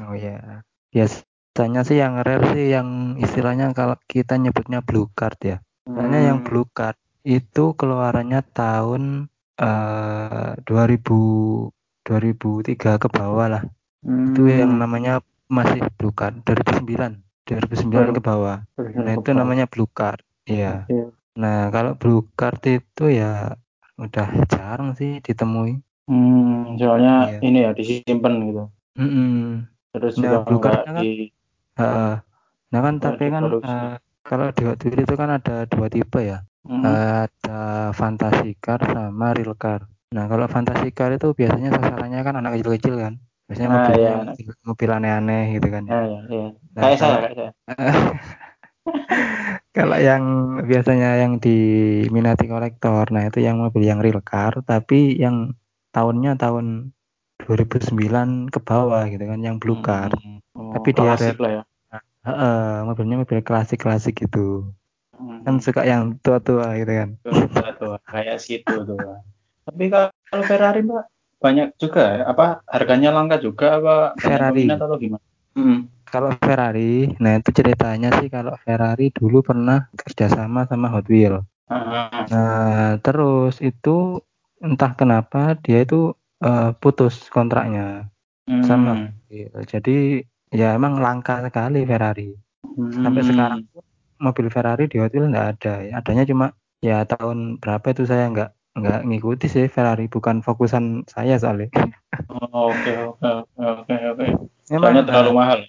oh 0.00 0.14
ya 0.16 0.62
biasanya 0.94 1.82
sih 1.84 1.98
yang 2.00 2.20
rare 2.24 2.44
sih 2.54 2.72
yang 2.72 3.18
istilahnya 3.20 3.70
kalau 3.76 3.96
kita 4.08 4.34
nyebutnya 4.38 4.80
blue 4.82 5.08
card 5.12 5.38
ya 5.42 5.56
Soalnya 5.90 6.20
yang 6.30 6.38
Hmm. 6.40 6.46
blue 6.46 6.68
card 6.70 6.96
itu 7.24 7.64
keluarannya 7.76 8.40
tahun 8.54 9.28
eh 9.60 10.50
2000 10.64 11.68
2003 12.00 12.96
ke 12.96 13.08
bawah 13.12 13.46
lah. 13.46 13.62
Hmm. 14.00 14.32
Itu 14.32 14.48
yang 14.48 14.80
namanya 14.80 15.20
masih 15.52 15.84
blue 16.00 16.14
card 16.16 16.40
2009. 16.48 17.20
2009 17.44 18.16
ke 18.16 18.22
bawah. 18.24 18.64
Nah, 18.78 19.12
itu 19.18 19.30
namanya 19.36 19.66
blue 19.68 19.90
card. 19.90 20.24
Iya. 20.48 20.88
Oke. 20.88 21.12
Nah, 21.36 21.68
kalau 21.68 21.92
blue 21.94 22.24
card 22.34 22.60
itu 22.64 23.04
ya 23.12 23.54
udah 24.00 24.28
jarang 24.48 24.96
sih 24.96 25.20
ditemui. 25.20 25.78
Hmm, 26.08 26.74
soalnya 26.80 27.36
Iya. 27.36 27.38
ini 27.44 27.58
ya 27.62 27.70
disimpan 27.76 28.34
gitu. 28.48 28.64
Mm-mm. 28.98 29.68
Terus 29.94 30.14
Nah, 30.18 30.22
juga 30.24 30.38
blue 30.42 30.60
cardnya 30.62 30.92
kan- 30.96 31.04
di 31.04 31.10
Heeh. 31.78 32.14
Nah, 32.70 32.80
kan 32.82 32.94
tapi 32.98 33.24
kan 33.28 33.42
eh, 33.46 33.94
kalau 34.22 34.46
di 34.52 34.62
Wheels 34.66 35.04
itu 35.06 35.14
kan 35.16 35.30
ada 35.30 35.66
dua 35.66 35.86
tipe 35.90 36.20
ya. 36.22 36.42
Hmm. 36.60 36.84
ada 36.84 37.60
fantasy 37.96 38.52
car 38.60 38.80
sama 38.84 39.32
real 39.32 39.56
car. 39.56 39.88
Nah, 40.12 40.28
kalau 40.28 40.44
fantasy 40.44 40.92
car 40.92 41.10
itu 41.14 41.32
biasanya 41.32 41.72
sasarannya 41.72 42.20
kan 42.20 42.34
anak 42.36 42.58
kecil-kecil 42.58 42.94
kan. 43.00 43.14
Biasanya 43.48 43.68
Ah, 43.68 43.74
mobilnya 43.80 43.98
iya. 43.98 44.14
mobil, 44.22 44.46
mobil 44.62 44.88
aneh-aneh 44.92 45.44
gitu 45.58 45.68
kan. 45.72 45.82
Ya, 45.88 46.00
ya, 46.04 46.20
ya. 46.28 46.46
Nah, 46.76 46.80
kayak 46.84 46.98
saya, 46.98 47.08
kalau- 47.10 47.22
kayak 47.24 47.36
saya. 47.38 47.50
Kalau 49.70 49.96
yang 50.02 50.24
biasanya 50.66 51.22
yang 51.22 51.38
diminati 51.38 52.50
kolektor, 52.50 53.06
nah 53.14 53.22
itu 53.22 53.38
yang 53.38 53.62
mobil 53.62 53.86
yang 53.86 54.02
real 54.02 54.18
car, 54.18 54.58
tapi 54.66 55.14
yang 55.14 55.54
tahunnya 55.94 56.34
tahun 56.34 56.90
2009 57.38 58.50
ke 58.50 58.58
bawah 58.58 59.06
gitu 59.06 59.24
kan, 59.30 59.38
yang 59.38 59.56
blue 59.62 59.78
car. 59.78 60.10
Hmm. 60.10 60.42
Oh, 60.58 60.74
Tapi 60.74 60.90
dia 60.90 61.14
klasik 61.14 61.38
rare. 61.38 61.62
ya. 61.62 61.62
Heeh, 62.20 62.84
mobilnya 62.84 63.16
mobil 63.22 63.40
klasik-klasik 63.40 64.18
gitu. 64.18 64.74
Hmm. 65.20 65.44
Kan 65.44 65.56
suka 65.60 65.84
yang 65.84 66.16
tua-tua 66.24 66.80
gitu 66.80 66.92
kan. 66.96 67.10
Tuh, 67.76 68.00
kayak 68.08 68.40
situ 68.40 68.76
tuh. 68.88 68.96
Tapi 69.68 69.84
kalau 69.92 70.42
Ferrari 70.48 70.80
mbak 70.80 71.04
banyak 71.40 71.68
juga 71.80 72.20
ya? 72.20 72.22
apa 72.28 72.60
harganya 72.68 73.12
langka 73.12 73.40
juga 73.40 73.76
apa 73.80 73.94
Ferrari. 74.16 74.64
atau 74.68 74.96
gimana? 74.96 75.24
Hmm. 75.52 75.92
Kalau 76.10 76.34
Ferrari, 76.42 77.14
nah 77.22 77.38
itu 77.38 77.54
ceritanya 77.54 78.10
sih 78.18 78.26
kalau 78.32 78.56
Ferrari 78.66 79.14
dulu 79.14 79.46
pernah 79.46 79.86
kerjasama 79.94 80.66
sama 80.66 80.90
Hot 80.90 81.06
Wheels. 81.06 81.44
Ah, 81.70 82.26
Nah 82.26 82.98
terus 82.98 83.62
itu 83.62 84.18
entah 84.58 84.92
kenapa 84.98 85.54
dia 85.62 85.86
itu 85.86 86.16
eh, 86.42 86.70
putus 86.82 87.30
kontraknya 87.30 88.10
hmm. 88.50 88.64
sama 88.66 88.90
Hot 89.06 89.14
Wheels. 89.30 89.64
Jadi 89.70 90.24
ya 90.50 90.74
emang 90.74 90.98
langka 90.98 91.44
sekali 91.46 91.86
Ferrari. 91.86 92.34
Sampai 93.00 93.22
Hmm. 93.22 93.28
sekarang 93.30 93.60
pun 93.70 93.84
mobil 94.20 94.46
Ferrari 94.52 94.86
di 94.86 95.00
Hot 95.00 95.10
Wheels 95.10 95.32
nggak 95.32 95.48
ada. 95.58 95.72
Adanya 95.96 96.28
cuma 96.28 96.52
ya 96.84 97.02
tahun 97.08 97.56
berapa 97.58 97.96
itu 97.96 98.04
saya 98.04 98.28
nggak 98.28 98.50
nggak 98.76 99.00
ngikuti 99.08 99.46
sih 99.48 99.66
Ferrari. 99.66 100.06
Bukan 100.06 100.44
fokusan 100.44 101.08
saya 101.08 101.40
soalnya. 101.40 101.72
Oh, 102.28 102.76
Oke 102.76 102.92
oke 102.94 103.28
oke 103.56 103.94
oke. 104.14 104.26
Soalnya 104.68 105.02
terlalu 105.08 105.32
mahal. 105.34 105.60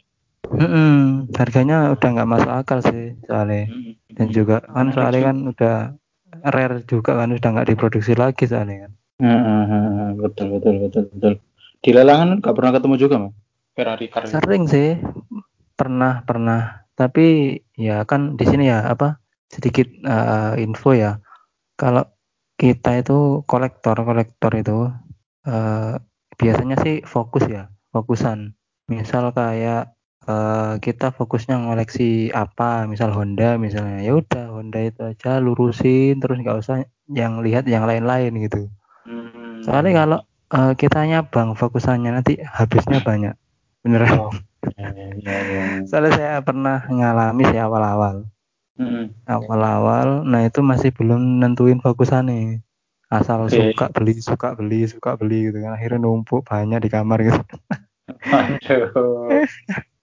mm-mm, 0.52 1.32
harganya 1.38 1.96
udah 1.96 2.10
nggak 2.12 2.28
masuk 2.28 2.52
akal 2.52 2.80
sih 2.84 3.16
soalnya. 3.24 3.72
Hmm. 3.72 3.96
dan 4.16 4.28
juga 4.36 4.56
kan 4.68 4.92
Menarik 4.92 4.94
soalnya 4.96 5.22
kan 5.24 5.38
udah 5.48 5.76
rare 6.52 6.78
juga 6.88 7.12
kan 7.24 7.30
udah 7.32 7.50
nggak 7.56 7.68
diproduksi 7.72 8.14
lagi 8.16 8.44
soalnya 8.48 8.88
kan 8.88 8.92
hmm, 9.22 10.20
betul 10.20 10.48
betul 10.58 10.76
betul 10.88 11.04
betul. 11.16 11.34
Di 11.82 11.90
lelangan 11.98 12.38
nggak 12.44 12.54
pernah 12.54 12.72
ketemu 12.76 12.96
juga 13.00 13.16
mas 13.18 13.34
Ferrari 13.74 14.06
gitu? 14.12 14.28
sering 14.28 14.64
sih 14.68 15.00
pernah 15.74 16.22
pernah 16.28 16.81
tapi 17.02 17.58
ya 17.74 18.06
kan 18.06 18.38
di 18.38 18.46
sini 18.46 18.70
ya 18.70 18.86
apa 18.86 19.18
sedikit 19.50 19.90
eh, 19.90 20.54
info 20.62 20.94
ya 20.94 21.18
kalau 21.74 22.06
kita 22.62 23.02
itu 23.02 23.42
kolektor 23.50 23.98
kolektor 24.06 24.52
itu 24.54 24.94
eh, 25.50 25.98
biasanya 26.38 26.78
sih 26.86 27.02
fokus 27.02 27.50
ya 27.50 27.74
fokusan 27.90 28.54
misal 28.86 29.34
kayak 29.34 29.98
eh, 30.30 30.74
kita 30.78 31.10
fokusnya 31.10 31.58
ngoleksi 31.58 32.30
apa 32.30 32.86
misal 32.86 33.10
Honda 33.18 33.58
misalnya 33.58 34.06
ya 34.06 34.14
udah 34.22 34.54
Honda 34.54 34.80
itu 34.86 35.02
aja 35.02 35.42
lurusin 35.42 36.22
terus 36.22 36.38
nggak 36.38 36.62
usah 36.62 36.86
yang 37.10 37.42
lihat 37.42 37.66
yang 37.66 37.90
lain-lain 37.90 38.38
gitu 38.46 38.70
Hmm. 39.06 39.66
Soalnya 39.66 40.06
kalau 40.06 40.20
eh, 40.54 40.74
kitanya 40.78 41.26
bang 41.26 41.58
fokusannya 41.58 42.12
nanti 42.14 42.38
habisnya 42.42 43.02
banyak. 43.02 43.34
Beneran. 43.82 44.30
Oh. 44.30 44.34
Soalnya 45.90 46.12
saya 46.14 46.38
pernah 46.46 46.86
ngalami 46.86 47.44
sih 47.50 47.60
awal-awal. 47.62 48.30
Hmm. 48.78 49.14
Awal-awal, 49.28 50.26
nah 50.26 50.42
itu 50.46 50.66
masih 50.66 50.90
belum 50.96 51.42
nentuin 51.42 51.78
fokusannya. 51.82 52.62
Asal 53.12 53.46
Oke. 53.46 53.76
suka 53.76 53.92
beli, 53.92 54.14
suka 54.24 54.50
beli, 54.56 54.88
suka 54.88 55.12
beli 55.20 55.52
gitu 55.52 55.60
kan. 55.60 55.76
Akhirnya 55.76 56.00
numpuk 56.08 56.48
banyak 56.48 56.80
di 56.80 56.90
kamar 56.90 57.20
gitu. 57.28 57.42
Aduh. 58.32 59.44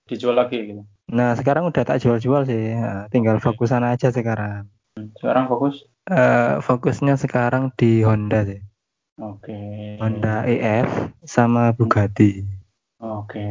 Dijual 0.04 0.36
lagi 0.36 0.60
gitu. 0.60 0.82
Nah 1.08 1.32
sekarang 1.32 1.68
udah 1.72 1.82
tak 1.88 2.04
jual-jual 2.04 2.44
sih. 2.44 2.76
Nah, 2.76 3.08
tinggal 3.08 3.40
fokusan 3.40 3.80
aja 3.80 4.12
sekarang. 4.12 4.68
Sekarang 5.16 5.48
fokus. 5.48 5.88
Eh, 6.08 6.60
fokusnya 6.60 7.16
sekarang 7.16 7.72
di 7.76 8.04
Honda 8.04 8.44
sih. 8.44 8.60
Oke. 9.20 9.56
Honda 10.00 10.44
EF 10.44 10.88
sama 11.24 11.72
Bugatti. 11.72 12.44
Oke. 13.00 13.44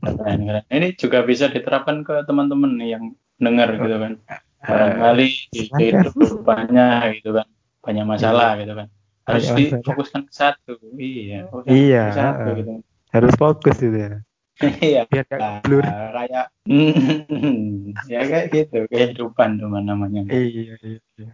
Keren, 0.00 0.38
keren. 0.46 0.64
Ini 0.68 0.88
juga 0.96 1.18
bisa 1.24 1.46
diterapkan 1.52 2.02
ke 2.02 2.24
teman-teman 2.24 2.76
yang 2.80 3.14
dengar 3.40 3.76
gitu 3.76 3.96
kan. 3.96 4.12
Barangkali 4.60 5.28
di 5.52 5.60
silakan. 5.68 5.78
kehidupannya 5.78 6.88
gitu 7.20 7.30
kan. 7.36 7.46
Banyak 7.80 8.04
masalah 8.04 8.60
gitu 8.60 8.72
kan. 8.76 8.86
Harus 9.28 9.46
difokuskan 9.54 10.20
ke 10.28 10.32
satu. 10.32 10.72
Iya. 10.96 11.48
Iya, 11.68 12.02
satu 12.12 12.48
gitu. 12.56 12.70
Harus 13.12 13.32
fokus 13.36 13.76
gitu 13.80 13.96
ya. 13.96 14.20
Iya. 14.60 15.08
Biar 15.08 15.24
gak 15.24 15.64
blur. 15.64 15.84
kayak 15.84 16.46
ya 18.12 18.20
kayak 18.28 18.46
gitu 18.52 18.84
kehidupan 18.92 19.56
teman 19.56 19.88
namanya 19.88 20.28
Iya, 20.28 20.76
iya, 20.76 20.98
iya. 21.16 21.30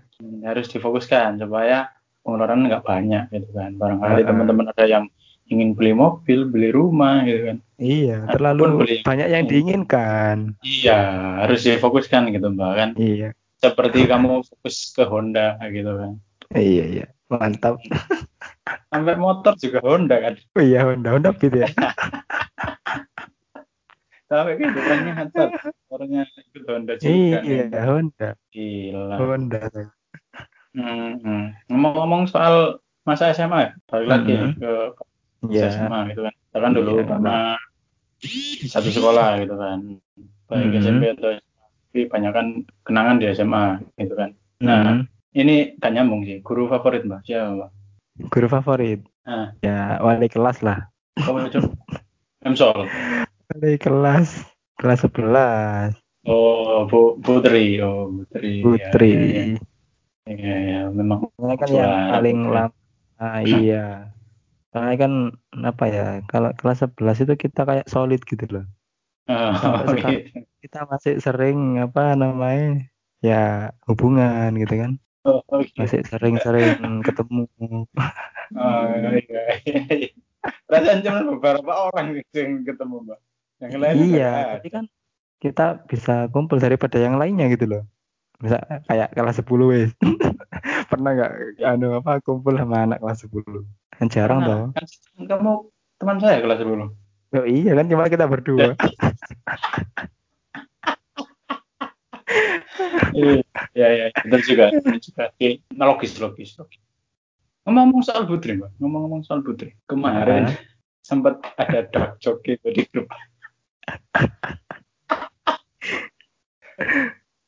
harus 0.46 0.70
difokuskan 0.70 1.42
supaya 1.42 1.90
pengeluaran 2.22 2.66
nggak 2.66 2.86
banyak 2.86 3.24
gitu 3.34 3.50
kan 3.54 3.74
barangkali 3.74 4.22
teman-teman 4.26 4.66
ada 4.70 4.84
yang 4.86 5.04
ingin 5.46 5.72
beli 5.72 5.92
mobil 5.92 6.44
beli 6.44 6.68
rumah 6.70 7.22
gitu 7.22 7.40
kan 7.46 7.58
Iya, 7.76 8.24
Ataupun 8.24 8.32
terlalu 8.32 8.62
beli- 8.80 9.02
banyak 9.02 9.28
yang 9.28 9.44
diinginkan. 9.44 10.36
iya 10.60 10.98
harus 11.40 11.60
difokuskan 11.62 12.30
gitu 12.30 12.48
mbak 12.48 12.72
kan 12.74 12.90
Iya, 12.94 13.30
seperti 13.56 14.04
kamu 14.04 14.42
fokus 14.42 14.90
ke 14.90 15.04
Honda 15.04 15.54
gitu 15.66 15.92
kan 15.92 16.12
iya, 16.52 16.84
iya. 16.86 17.06
Mantap. 17.26 17.76
sampai 18.90 19.14
motor 19.14 19.54
juga 19.56 19.78
Honda 19.80 20.16
kan 20.20 20.34
Oh 20.52 20.62
iya, 20.62 20.82
Honda, 20.82 21.08
Honda 21.10 21.30
gitu 21.32 21.56
ya. 21.56 21.68
sampai 24.26 24.56
kehidupannya 24.56 25.12
Honda 25.16 25.42
motornya 25.52 26.22
itu 26.26 26.58
Honda 26.66 26.92
juga 26.96 27.38
iya, 27.38 27.38
nih. 27.62 27.80
Honda. 27.80 28.28
gila 28.50 29.14
Honda. 29.16 29.62
Hmm, 30.72 31.12
hmm. 31.18 31.44
ngomong-ngomong 31.68 32.26
soal 32.26 32.76
masa 33.02 33.30
SMA 33.30 33.58
ya, 33.60 33.70
balik 33.86 34.08
lagi 34.10 34.34
Mhm. 34.34 34.50
ke 34.58 34.72
Iya. 35.44 35.68
SMA 35.68 35.98
gitu 36.12 36.20
kan. 36.24 36.34
Kita 36.34 36.58
kan 36.58 36.72
dulu 36.72 36.90
Iya, 36.96 37.04
pernah 37.04 37.40
satu 38.66 38.88
sekolah 38.88 39.28
gitu 39.44 39.54
kan. 39.54 39.78
Baik 40.48 40.68
Mhm. 40.72 40.80
SMP 40.80 41.02
atau 41.12 41.28
SMA. 41.36 41.64
Tapi 41.86 42.00
banyak 42.12 42.32
kan 42.32 42.46
kenangan 42.84 43.16
di 43.20 43.26
SMA 43.32 43.64
gitu 43.96 44.14
kan. 44.16 44.30
Nah, 44.60 44.80
Mhm. 44.84 45.00
ini 45.36 45.56
gak 45.76 45.92
nyambung 45.92 46.24
sih. 46.24 46.40
Guru 46.40 46.68
favorit 46.68 47.04
mbak 47.04 47.24
siapa 47.24 47.52
mbak? 47.52 47.70
Guru 48.32 48.46
favorit. 48.48 49.00
Ah. 49.24 49.52
Ya, 49.60 50.00
wali 50.00 50.28
kelas 50.28 50.60
lah. 50.64 50.88
Kamu 51.16 51.48
itu 51.48 51.60
Emsol. 52.44 52.88
Wali 53.52 53.74
kelas 53.80 54.44
kelas 54.76 55.00
11. 55.08 55.96
Oh, 56.26 56.84
Bu 56.90 57.16
Putri. 57.22 57.80
Oh, 57.80 58.12
Putri. 58.12 58.60
Putri. 58.60 59.12
Ya, 59.14 59.24
ya, 59.24 59.42
ya. 59.56 59.58
Iya, 60.26 60.56
ya, 60.58 60.80
memang 60.90 61.30
Soalnya 61.38 61.56
kan 61.56 61.68
yang 61.70 61.92
paling 62.10 62.38
lama. 62.50 62.74
Ah, 63.16 63.40
iya. 63.40 64.10
Soalnya 64.76 65.08
kan 65.08 65.12
apa 65.64 65.84
ya? 65.88 66.06
Kalau 66.28 66.52
kelas 66.52 66.84
11 66.84 67.24
itu 67.24 67.48
kita 67.48 67.64
kayak 67.64 67.88
solid 67.88 68.20
gitu 68.28 68.44
loh. 68.52 68.68
Oh, 69.24 69.56
Sampai 69.56 70.04
gitu. 70.04 70.44
Kita 70.60 70.84
masih 70.84 71.16
sering 71.16 71.80
apa 71.80 72.12
namanya? 72.12 72.84
Ya, 73.24 73.72
hubungan 73.88 74.52
gitu 74.60 74.76
kan. 74.76 74.92
Oh, 75.24 75.40
gitu. 75.64 75.80
Masih 75.80 76.04
sering-sering 76.04 77.00
ketemu. 77.00 77.48
Oh, 78.54 78.86
iya, 79.10 79.58
iya. 79.66 80.06
Perasaan 80.70 81.02
cuma 81.02 81.18
beberapa 81.34 81.90
orang 81.90 82.14
yang 82.30 82.62
ketemu, 82.62 83.02
Mbak. 83.02 83.18
Yang 83.58 83.72
lain 83.82 83.94
Iya, 84.06 84.32
tapi 84.54 84.68
kan 84.70 84.84
kita 85.42 85.82
bisa 85.90 86.30
kumpul 86.30 86.62
daripada 86.62 86.94
yang 87.02 87.18
lainnya 87.18 87.50
gitu 87.50 87.66
loh. 87.66 87.82
Bisa 88.38 88.62
kayak 88.86 89.18
kelas 89.18 89.42
10 89.42 89.66
wes. 89.66 89.90
Pernah 90.86 91.10
nggak 91.12 91.32
anu 91.62 91.98
apa 91.98 92.22
kumpul 92.22 92.54
sama 92.54 92.86
anak 92.86 92.98
kelas 93.02 93.26
10? 93.26 93.42
Kan 93.96 94.06
jarang 94.08 94.40
Pernah. 94.42 94.70
toh. 94.70 94.86
Kan 95.16 95.24
kamu 95.26 95.52
teman 95.98 96.18
saya 96.22 96.38
kelas 96.40 96.58
10. 96.62 96.90
Oh, 97.36 97.42
iya 97.44 97.72
kan 97.74 97.86
cuma 97.90 98.06
kita 98.06 98.26
berdua. 98.26 98.72
Iya, 103.16 103.40
iya, 103.72 103.88
iya. 103.88 104.06
Betul 104.28 104.42
juga. 104.44 104.68
Betul 104.68 104.98
juga. 105.00 105.32
Oke, 105.32 105.64
Nah, 105.72 105.86
logis, 105.88 106.12
logis, 106.20 106.50
logis. 106.60 106.82
Ngomong-ngomong 107.64 108.02
soal 108.04 108.28
Putri, 108.28 108.60
Mbak. 108.60 108.70
Ngomong-ngomong 108.76 109.22
soal 109.24 109.40
Putri. 109.40 109.72
Kemarin 109.88 110.52
Hah? 110.52 110.56
sempat 111.00 111.40
ada 111.56 111.88
dark 111.88 112.20
joke 112.20 112.44
gitu 112.44 112.68
di 112.70 112.84
grup. 112.92 113.08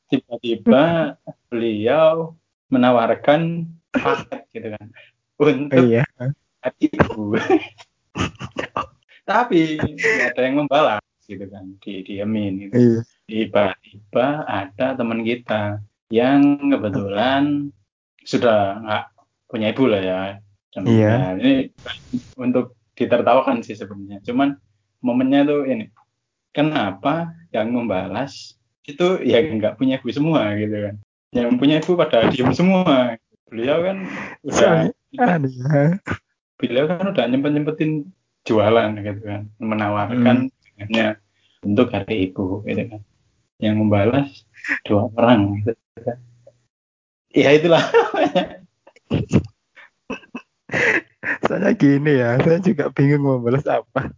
Tiba-tiba 0.08 1.14
beliau 1.52 2.32
menawarkan 2.68 3.66
paket 3.92 4.44
gitu 4.52 4.68
kan 4.76 4.86
Oh, 5.38 5.46
untuk 5.46 5.86
iya. 5.86 6.02
ibu. 6.82 7.38
Tapi 9.30 9.78
ada 10.02 10.40
yang 10.42 10.66
membalas 10.66 11.04
gitu 11.30 11.46
kan, 11.46 11.78
di 11.78 12.02
diamin 12.02 12.66
gitu. 12.66 12.74
Iya. 12.74 13.00
Tiba-tiba 13.30 14.42
ada 14.50 14.98
teman 14.98 15.22
kita 15.22 15.78
yang 16.10 16.58
kebetulan 16.58 17.70
sudah 18.26 18.82
nggak 18.82 19.04
punya 19.46 19.70
ibu 19.70 19.84
lah 19.86 20.02
ya. 20.02 20.20
Iya. 20.78 21.12
nah, 21.14 21.32
ini 21.38 21.70
untuk 22.34 22.74
ditertawakan 22.98 23.62
sih 23.62 23.78
sebenarnya. 23.78 24.18
Cuman 24.26 24.58
momennya 24.98 25.46
tuh 25.46 25.70
ini, 25.70 25.86
kenapa 26.50 27.30
yang 27.54 27.70
membalas 27.70 28.58
itu 28.82 29.22
yang 29.22 29.62
nggak 29.62 29.78
punya 29.78 30.02
ibu 30.02 30.10
semua 30.10 30.50
gitu 30.58 30.82
kan? 30.82 30.96
Yang 31.32 31.48
punya 31.60 31.76
ibu 31.80 31.92
pada 31.98 32.28
diem 32.32 32.52
semua. 32.56 33.16
Beliau 33.48 33.80
kan 33.80 33.96
udah 34.44 34.88
ya. 35.16 35.96
beliau 36.60 36.84
kan 36.84 37.04
udah 37.14 37.24
nyempet 37.24 37.50
nyempetin 37.54 38.12
jualan 38.44 38.92
gitu 39.00 39.20
kan, 39.24 39.48
menawarkan 39.56 40.52
hanya 40.76 41.16
untuk 41.64 41.88
hari 41.92 42.28
ibu 42.28 42.60
gitu 42.68 42.82
kan. 42.92 43.00
Yang 43.60 43.74
membalas 43.80 44.28
dua 44.84 45.08
orang 45.16 45.64
gitu 45.64 45.72
kan. 46.04 46.18
Ya 47.32 47.56
itulah. 47.56 47.84
Saya 51.48 51.72
gini 51.72 52.20
ya, 52.20 52.36
saya 52.44 52.60
juga 52.60 52.92
bingung 52.92 53.24
mau 53.24 53.40
balas 53.40 53.64
apa. 53.64 54.12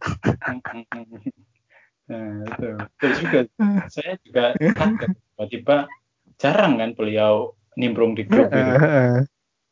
nah 2.11 2.26
itu 2.42 2.66
betul 2.74 3.11
juga. 3.22 3.40
Saya 3.86 4.18
juga 4.26 4.44
kaget 4.78 5.11
tiba-tiba 5.14 5.76
jarang 6.41 6.80
kan 6.80 6.97
beliau 6.97 7.53
nimbrung 7.76 8.16
di 8.16 8.24
grup 8.24 8.49
gitu. 8.49 8.72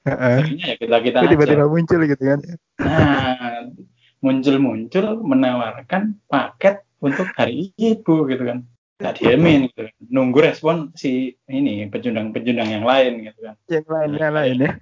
Seringnya 0.04 0.66
ya 0.72 0.76
kita 0.76 0.96
kita. 1.00 1.18
Tiba-tiba 1.24 1.66
muncul 1.66 2.00
gitu 2.04 2.22
kan. 2.22 2.38
Nah, 2.80 3.72
muncul-muncul 4.20 5.06
menawarkan 5.24 6.16
paket 6.28 6.84
untuk 7.00 7.28
hari 7.34 7.72
ibu 7.74 8.28
gitu 8.28 8.44
kan. 8.44 8.58
Tak 8.98 9.22
diamin 9.22 9.70
gitu. 9.70 9.88
kan. 9.88 9.94
Nunggu 10.10 10.38
respon 10.42 10.90
si 10.98 11.36
ini 11.48 11.86
pecundang-pecundang 11.86 12.68
yang 12.68 12.84
lain 12.84 13.30
gitu 13.30 13.38
kan. 13.46 13.54
Yang 13.70 13.86
lainnya 13.88 14.28
lain 14.28 14.56
ya. 14.58 14.72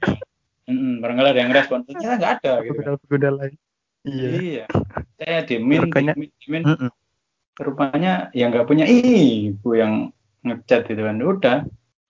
Mm-mm, 0.66 0.98
barangkali 0.98 1.28
ada 1.30 1.40
yang 1.46 1.52
respon. 1.54 1.78
Ternyata 1.86 2.14
nggak 2.18 2.32
ada 2.42 2.52
gitu 2.64 2.80
kan. 2.80 2.82
Pegoda-pegoda 2.98 3.30
lain. 3.30 3.54
Iya. 4.06 4.28
Iya. 4.38 4.64
Saya 5.18 5.38
diemin, 5.44 5.90
diemin. 5.90 6.62
Mm-mm. 6.64 6.90
Rupanya 7.56 8.28
yang 8.36 8.52
nggak 8.52 8.68
punya 8.68 8.84
ibu 8.84 9.70
yang 9.72 10.12
ngechat 10.46 10.86
gitu 10.86 11.02
kan. 11.02 11.18
Udah. 11.18 11.58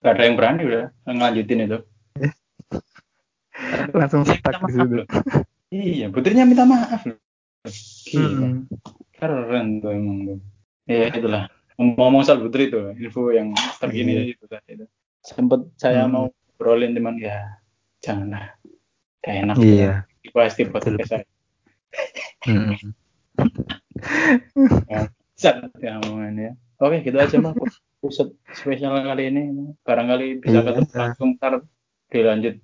Gak 0.05 0.13
ada 0.13 0.23
yang 0.29 0.37
berani 0.37 0.61
udah 0.63 0.85
ngelanjutin 1.09 1.65
itu. 1.65 1.77
Langsung 3.97 4.21
stuck 4.23 4.61
di 4.69 4.71
situ. 4.71 5.03
Iya, 5.73 6.05
putrinya 6.13 6.45
minta 6.45 6.63
maaf 6.63 7.01
loh. 7.03 7.17
Gila. 8.07 8.29
Mm. 8.47 8.59
Keren 9.17 9.67
tuh 9.81 9.91
emang 9.91 10.17
tuh. 10.23 10.39
Ya 10.87 11.09
itulah. 11.11 11.43
Ngomong 11.77 12.23
soal 12.23 12.41
Putri 12.41 12.69
itu 12.69 12.93
info 12.97 13.29
yang 13.33 13.51
terkini 13.81 14.33
itu 14.33 14.45
tadi 14.45 14.77
itu. 14.79 14.85
Sempet 15.25 15.67
saya 15.75 16.05
Hmm. 16.07 16.13
mau 16.13 16.25
brolin 16.55 16.95
teman 16.95 17.19
ya 17.19 17.59
janganlah. 17.99 18.55
Gak 19.25 19.35
enak. 19.43 19.55
Iya. 19.59 19.93
Di 20.23 20.29
Betul. 20.31 20.69
podcast 20.71 21.09
saya. 21.09 21.25
Mm. 22.47 22.93
Sat 25.37 25.57
ya 25.81 25.99
omongannya. 26.05 26.55
Oke, 26.77 27.01
gitu 27.01 27.17
aja 27.17 27.35
mah 27.41 27.53
episode 27.97 28.31
spesial 28.53 28.93
kali 29.01 29.33
ini. 29.33 29.43
Barangkali 29.81 30.37
bisa 30.39 30.61
Iya. 30.61 30.65
ketemu 30.69 30.87
langsung 30.93 31.29
ntar 31.35 31.53
dilanjut 32.07 32.55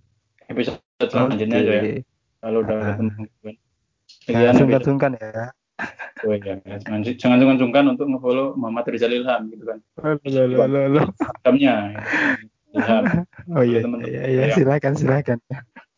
episode 0.47 0.79
selanjutnya 1.01 1.57
aja 1.57 1.73
ya. 1.73 1.81
Kalau 2.39 2.57
udah 2.61 2.75
Ah. 2.77 2.85
ketemu. 2.93 3.09
kan. 3.41 3.55
Jangan 4.23 4.53
sungkan-sungkan 4.55 5.11
ya. 5.17 5.51
Oh 6.23 6.31
iya, 6.31 6.55
jangan 6.63 7.01
jangan 7.03 7.37
sungkan-sungkan 7.41 7.83
untuk 7.91 8.05
nge-follow 8.07 8.55
Muhammad 8.55 8.85
Rizal 8.87 9.11
Ilham 9.11 9.51
gitu 9.51 9.63
kan. 9.67 9.79
Oh, 9.99 10.15
lo, 10.15 10.41
lo, 10.45 10.63
lo, 10.63 10.79
lo. 10.87 11.01
Instagramnya 11.11 11.73
Ilham. 12.71 13.03
Oh 13.57 13.63
iya, 13.65 13.79
Teman-teman 13.83 14.07
iya, 14.07 14.23
iya, 14.29 14.43
silakan, 14.55 14.93
silakan. 14.95 15.37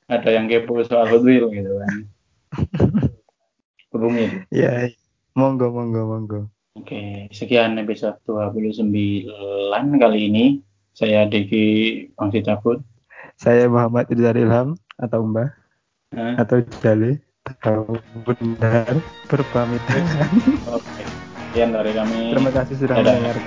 Ada 0.10 0.30
yang 0.34 0.50
kepo 0.50 0.82
soal 0.82 1.06
Hot 1.06 1.22
Wheel 1.22 1.52
gitu 1.54 1.70
kan. 1.78 1.94
Hubungi. 3.94 4.26
Iya, 4.50 4.90
iya. 4.90 4.98
monggo, 5.36 5.70
monggo, 5.70 6.02
monggo. 6.08 6.40
Oke, 6.76 7.32
sekian 7.32 7.80
episode 7.80 8.20
29 8.28 9.32
kali 9.96 10.20
ini. 10.28 10.60
Saya 10.92 11.24
Diki 11.24 11.64
Bangsi 12.20 12.44
Cabut. 12.44 12.84
Saya 13.40 13.72
Muhammad 13.72 14.12
Rizal 14.12 14.36
Ilham 14.36 14.76
atau 15.00 15.24
Mbah 15.24 15.56
Nah, 16.16 16.36
atau 16.40 16.60
Jali 16.84 17.16
atau 17.48 17.96
benar 18.28 18.92
berpamitan. 19.32 20.04
Oke, 20.72 21.04
sekian 21.52 21.72
dari 21.72 21.92
kami. 21.96 22.36
Terima 22.36 22.52
kasih 22.52 22.76
sudah 22.76 22.96
Dadah. 23.00 23.24
mendengar. 23.24 23.40